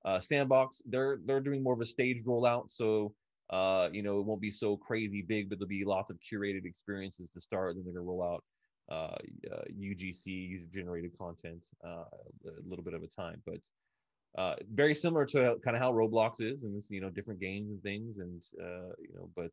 [0.05, 3.13] Uh, Sandbox, they're they're doing more of a staged rollout, so
[3.49, 6.65] uh, you know, it won't be so crazy big, but there'll be lots of curated
[6.65, 7.75] experiences to start.
[7.75, 8.43] Then they're gonna roll out
[8.89, 9.15] uh,
[9.51, 12.05] uh, UGC, user generated content, uh,
[12.45, 13.61] a little bit of a time, but
[14.37, 17.69] uh, very similar to kind of how Roblox is, and this you know different games
[17.71, 19.51] and things, and uh, you know, but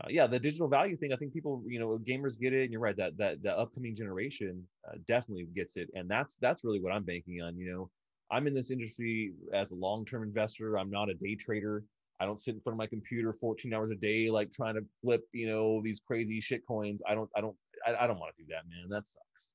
[0.00, 1.12] uh, yeah, the digital value thing.
[1.12, 3.94] I think people, you know, gamers get it, and you're right that that the upcoming
[3.94, 7.56] generation uh, definitely gets it, and that's that's really what I'm banking on.
[7.56, 7.90] You know,
[8.30, 10.78] I'm in this industry as a long-term investor.
[10.78, 11.84] I'm not a day trader.
[12.20, 14.84] I don't sit in front of my computer 14 hours a day, like trying to
[15.02, 17.02] flip, you know, these crazy shit coins.
[17.08, 18.88] I don't, I don't, I, I don't want to do that, man.
[18.88, 19.50] That sucks.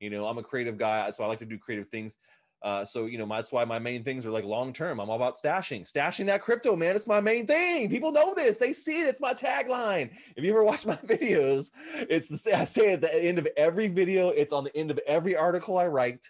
[0.00, 2.16] You know, I'm a creative guy, so I like to do creative things.
[2.62, 5.00] Uh, so you know, that's why my main things are like long term.
[5.00, 6.94] I'm all about stashing, stashing that crypto, man.
[6.94, 7.90] It's my main thing.
[7.90, 8.56] People know this.
[8.56, 9.08] They see it.
[9.08, 10.10] It's my tagline.
[10.36, 13.88] If you ever watch my videos, it's the I say at the end of every
[13.88, 14.28] video.
[14.28, 16.24] It's on the end of every article I write.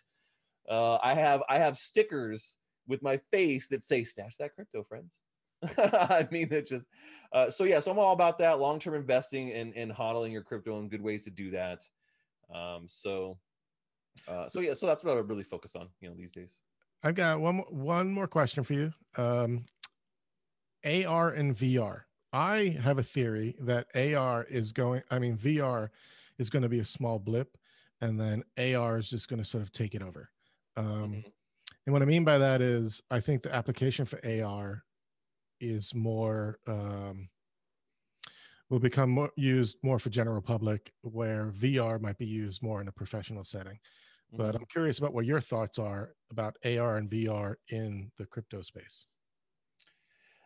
[0.68, 5.22] Uh, I have I have stickers with my face that say "Stash that crypto, friends."
[5.78, 6.86] I mean, it just
[7.32, 7.80] uh, so yeah.
[7.80, 11.02] So I'm all about that long term investing and and hodling your crypto and good
[11.02, 11.84] ways to do that.
[12.54, 13.38] Um, so
[14.28, 16.56] uh, so yeah, so that's what I would really focus on, you know, these days.
[17.02, 18.92] I've got one one more question for you.
[19.16, 19.64] Um,
[20.84, 22.02] AR and VR.
[22.32, 25.02] I have a theory that AR is going.
[25.10, 25.90] I mean, VR
[26.38, 27.56] is going to be a small blip,
[28.00, 30.30] and then AR is just going to sort of take it over.
[30.76, 31.28] Um, mm-hmm.
[31.84, 34.84] And what I mean by that is, I think the application for AR
[35.62, 37.28] is more um,
[38.68, 42.88] will become more used more for general public, where VR might be used more in
[42.88, 43.74] a professional setting.
[43.74, 44.36] Mm-hmm.
[44.38, 48.62] But I'm curious about what your thoughts are about AR and VR in the crypto
[48.62, 49.06] space.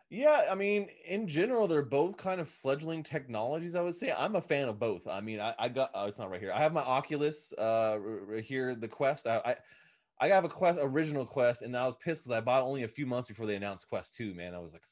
[0.09, 3.75] Yeah, I mean, in general, they're both kind of fledgling technologies.
[3.75, 5.05] I would say I'm a fan of both.
[5.05, 6.53] I mean, I, I got oh, it's not right here.
[6.53, 9.27] I have my Oculus uh right here, the Quest.
[9.27, 9.55] I, I
[10.19, 12.87] I have a Quest original Quest, and I was pissed because I bought only a
[12.87, 14.33] few months before they announced Quest Two.
[14.33, 14.83] Man, I was like,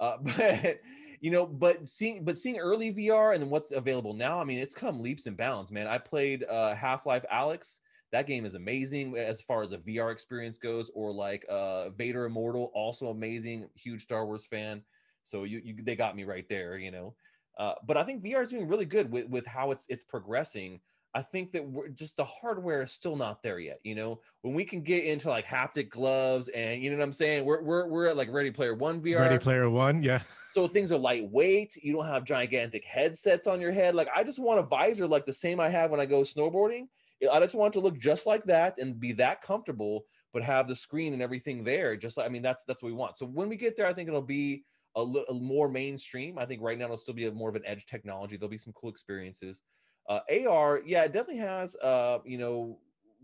[0.00, 0.80] uh, but
[1.20, 4.58] you know, but seeing but seeing early VR and then what's available now, I mean,
[4.58, 5.86] it's come leaps and bounds, man.
[5.86, 7.78] I played uh, Half Life Alyx.
[8.10, 12.24] That game is amazing as far as a VR experience goes, or like uh, Vader
[12.24, 13.68] Immortal, also amazing.
[13.76, 14.82] Huge Star Wars fan,
[15.22, 17.14] so you, you they got me right there, you know.
[17.58, 20.80] Uh, but I think VR is doing really good with with how it's it's progressing.
[21.14, 23.80] I think that we're just the hardware is still not there yet.
[23.82, 27.12] You know, when we can get into like haptic gloves and you know what I'm
[27.12, 29.20] saying, we're we're we're at like Ready Player One VR.
[29.20, 30.20] Ready Player One, yeah.
[30.52, 31.76] So things are lightweight.
[31.76, 33.94] You don't have gigantic headsets on your head.
[33.94, 36.86] Like I just want a visor like the same I have when I go snowboarding.
[37.30, 40.76] I just want to look just like that and be that comfortable, but have the
[40.76, 41.96] screen and everything there.
[41.96, 43.18] Just like I mean, that's that's what we want.
[43.18, 44.64] So when we get there, I think it'll be
[44.96, 46.38] a little more mainstream.
[46.38, 48.36] I think right now it'll still be more of an edge technology.
[48.36, 49.62] There'll be some cool experiences.
[50.10, 52.80] Uh, AR, yeah, it definitely has, uh, you know,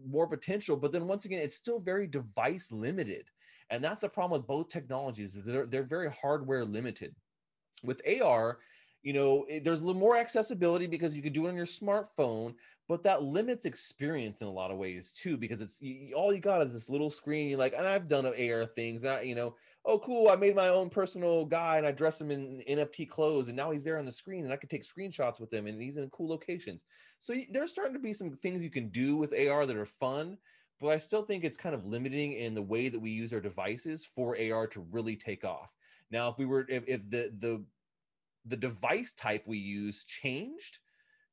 [0.07, 3.29] more potential, but then once again, it's still very device limited,
[3.71, 5.35] and that's the problem with both technologies.
[5.35, 7.17] They're they're very hardware limited.
[7.83, 8.61] With AR,
[9.03, 11.67] you know, it, there's a little more accessibility because you can do it on your
[11.67, 12.55] smartphone,
[12.89, 16.41] but that limits experience in a lot of ways too because it's you, all you
[16.41, 19.57] got is this little screen you're like and i've done ar things I, you know
[19.87, 23.49] oh cool i made my own personal guy and i dressed him in nft clothes
[23.49, 25.81] and now he's there on the screen and i can take screenshots with him and
[25.81, 26.85] he's in cool locations
[27.19, 30.37] so there's starting to be some things you can do with ar that are fun
[30.81, 33.41] but i still think it's kind of limiting in the way that we use our
[33.41, 35.73] devices for ar to really take off
[36.11, 37.65] now if we were if, if the the
[38.47, 40.79] the device type we use changed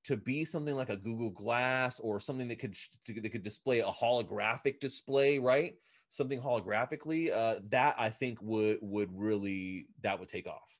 [0.03, 2.75] to be something like a Google Glass or something that could
[3.07, 5.75] that could display a holographic display, right?
[6.13, 10.79] Something holographically, uh, that I think would would really that would take off.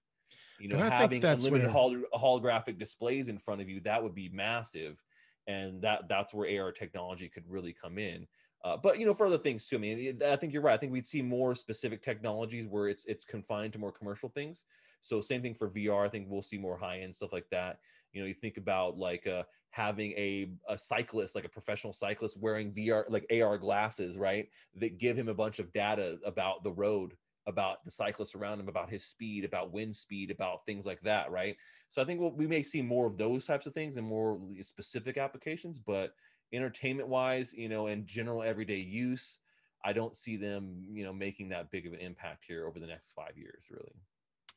[0.60, 5.04] You know, having unlimited hol- holographic displays in front of you that would be massive,
[5.48, 8.28] and that that's where AR technology could really come in.
[8.64, 9.78] Uh, but you know, for other things too.
[9.78, 10.76] I mean, I think you're right.
[10.76, 14.66] I think we'd see more specific technologies where it's it's confined to more commercial things.
[15.02, 16.06] So same thing for VR.
[16.06, 17.80] I think we'll see more high end stuff like that.
[18.14, 22.40] You know, you think about like uh, having a a cyclist, like a professional cyclist,
[22.40, 24.48] wearing VR like AR glasses, right?
[24.76, 27.14] That give him a bunch of data about the road,
[27.48, 31.32] about the cyclist around him, about his speed, about wind speed, about things like that,
[31.32, 31.56] right?
[31.90, 34.40] So I think we'll, we may see more of those types of things and more
[34.62, 36.14] specific applications, but
[36.54, 39.40] entertainment wise, you know, and general everyday use,
[39.84, 42.88] I don't see them, you know, making that big of an impact here over the
[42.88, 43.94] next five years, really.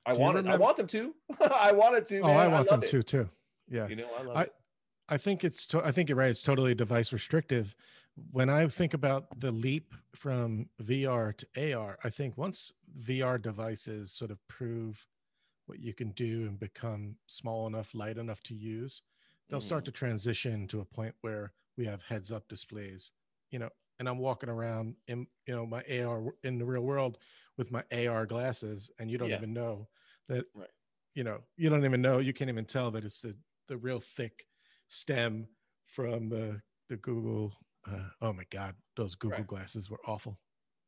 [0.06, 0.46] I want it.
[0.46, 1.14] I want them to.
[1.60, 2.20] I want it to.
[2.20, 2.30] Oh.
[2.30, 2.90] I want I them it.
[2.90, 3.28] to too.
[3.68, 3.88] Yeah.
[3.88, 4.54] You know, I love I, it.
[5.08, 5.66] I think it's.
[5.68, 6.30] To, I think you're right.
[6.30, 7.74] It's totally device restrictive.
[8.30, 14.10] When I think about the leap from VR to AR, I think once VR devices
[14.12, 15.04] sort of prove
[15.66, 19.02] what you can do and become small enough, light enough to use,
[19.48, 19.86] they'll start Mhm.
[19.86, 23.12] to transition to a point where we have heads up displays.
[23.50, 27.18] You know, and I'm walking around in you know my AR in the real world
[27.56, 29.36] with my AR glasses, and you don't Yeah.
[29.36, 29.88] even know
[30.28, 30.46] that.
[30.54, 30.70] Right.
[31.14, 32.18] You know, you don't even know.
[32.18, 33.34] You can't even tell that it's the
[33.68, 34.46] the real thick
[34.88, 35.46] stem
[35.86, 37.52] from the the Google.
[37.88, 39.46] Uh, oh my God, those Google Right.
[39.46, 40.38] glasses were awful.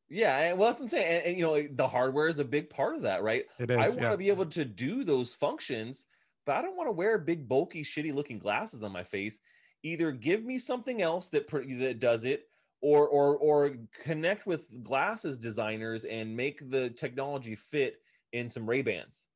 [0.09, 1.17] Yeah, and well, that's what I'm saying.
[1.17, 3.45] And, and, you know, the hardware is a big part of that, right?
[3.59, 3.91] It I is.
[3.91, 4.09] want yeah.
[4.11, 6.05] to be able to do those functions,
[6.45, 9.37] but I don't want to wear big, bulky, shitty looking glasses on my face.
[9.83, 12.47] Either give me something else that that does it,
[12.81, 18.01] or or or connect with glasses designers and make the technology fit
[18.33, 19.27] in some Ray Bans.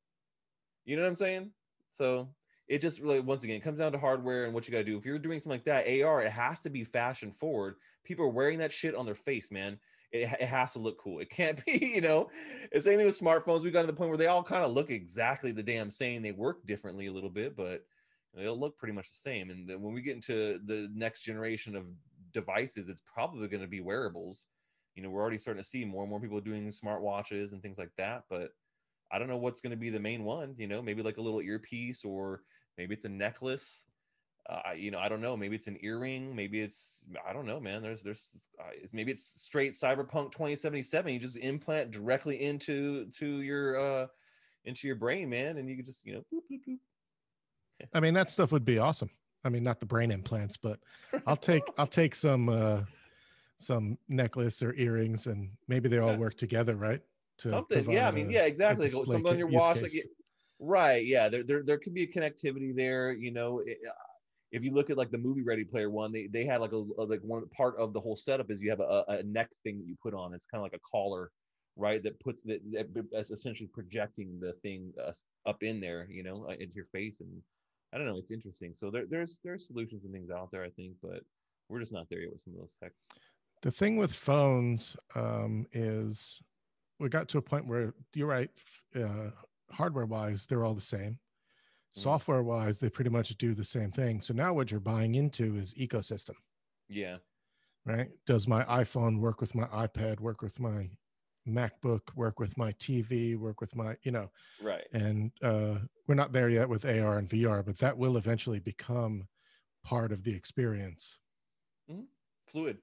[0.86, 1.52] You know what I'm saying?
[1.92, 2.28] So
[2.68, 4.98] it just really, once again, comes down to hardware and what you got to do.
[4.98, 7.76] If you're doing something like that, AR, it has to be fashion forward.
[8.04, 9.80] People are wearing that shit on their face, man.
[10.12, 11.20] It, it has to look cool.
[11.20, 12.30] It can't be, you know,
[12.72, 13.64] it's same thing with smartphones.
[13.64, 16.22] We got to the point where they all kind of look exactly the damn same.
[16.22, 17.86] They work differently a little bit, but
[18.34, 19.50] they'll look pretty much the same.
[19.50, 21.86] And then when we get into the next generation of
[22.34, 24.46] devices, it's probably going to be wearables.
[24.96, 27.78] You know, we're already starting to see more and more people doing smartwatches and things
[27.78, 28.52] like that, but
[29.12, 30.56] I don't know what's going to be the main one.
[30.58, 32.42] You know, maybe like a little earpiece, or
[32.78, 33.84] maybe it's a necklace.
[34.50, 35.38] Uh, I- you know, I don't know.
[35.38, 36.36] Maybe it's an earring.
[36.36, 37.82] Maybe it's I don't know, man.
[37.82, 41.14] There's there's uh, maybe it's straight Cyberpunk 2077.
[41.14, 44.08] You just implant directly into to your uh
[44.66, 46.24] into your brain, man, and you can just you know.
[46.34, 46.78] Boop, boop, boop.
[47.94, 49.10] I mean, that stuff would be awesome.
[49.46, 50.80] I mean, not the brain implants, but
[51.28, 52.82] I'll take I'll take some uh
[53.60, 56.18] some necklace or earrings, and maybe they all Yeah.
[56.18, 57.02] work together, right?
[57.40, 57.90] To something.
[57.90, 58.90] Yeah, I mean, yeah, exactly.
[58.90, 59.94] Something on your watch, like
[60.60, 61.06] right?
[61.06, 63.12] Yeah, there, there there could be a connectivity there.
[63.12, 63.94] You know, it- uh,
[64.52, 66.84] if you look at like the movie Ready Player One, they they had like a
[66.98, 69.80] a- like one part of the whole setup is you have a, a neck thing
[69.80, 70.34] that you put on.
[70.34, 71.32] It's kind of like a collar,
[71.76, 72.04] right?
[72.04, 75.12] That puts that that that's essentially projecting the thing uh,
[75.48, 77.20] up in there, you know, uh, into your face.
[77.20, 77.42] And
[77.94, 78.74] I don't know, it's interesting.
[78.76, 81.22] So there there's there's solutions and things out there, I think, but
[81.68, 83.08] we're just not there yet with some of those techs.
[83.64, 86.44] The thing with phones um, is
[87.00, 88.52] we got to a point where you're right.
[88.96, 89.32] Uh,
[89.72, 91.14] hardware wise, they're all the same.
[91.14, 92.00] Mhm.
[92.02, 94.22] Software wise, they pretty much do the same thing.
[94.22, 96.36] So now what you're buying into is ecosystem,
[96.88, 97.20] Yeah,
[97.86, 98.12] right?
[98.26, 100.90] Does my iPhone work with my iPad, work with my
[101.48, 104.88] MacBook, work with my TV, work with my, you know, right.
[104.94, 109.28] and uh, we're not there yet with AR and VR, but that will eventually become
[109.84, 111.20] part of the experience.
[112.48, 112.82] Fluid.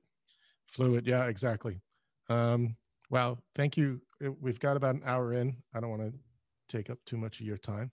[0.66, 1.81] Fluid, yeah, exactly.
[2.28, 2.76] Um,
[3.09, 4.01] wow, thank you.
[4.20, 5.62] We've got about an hour in.
[5.74, 6.18] I don't want to
[6.70, 7.90] take up too much of your time.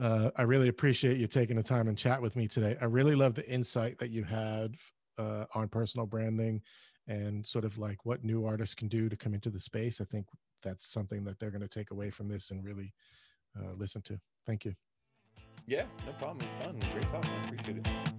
[0.00, 2.76] Uh, I really appreciate you taking the time and chat with me today.
[2.80, 4.74] I really love the insight that you had
[5.18, 6.60] uh, on personal branding
[7.08, 10.00] and sort of like what new artists can do to come into the space.
[10.00, 10.26] I think
[10.62, 12.92] that's something that they're going to take away from this and really
[13.58, 14.18] uh, listen to.
[14.46, 14.74] Thank you.
[15.66, 16.46] Yeah, no problem.
[16.56, 16.78] It's fun.
[16.92, 17.24] Great talk.
[17.24, 17.44] man.
[17.44, 18.15] Appreciate it.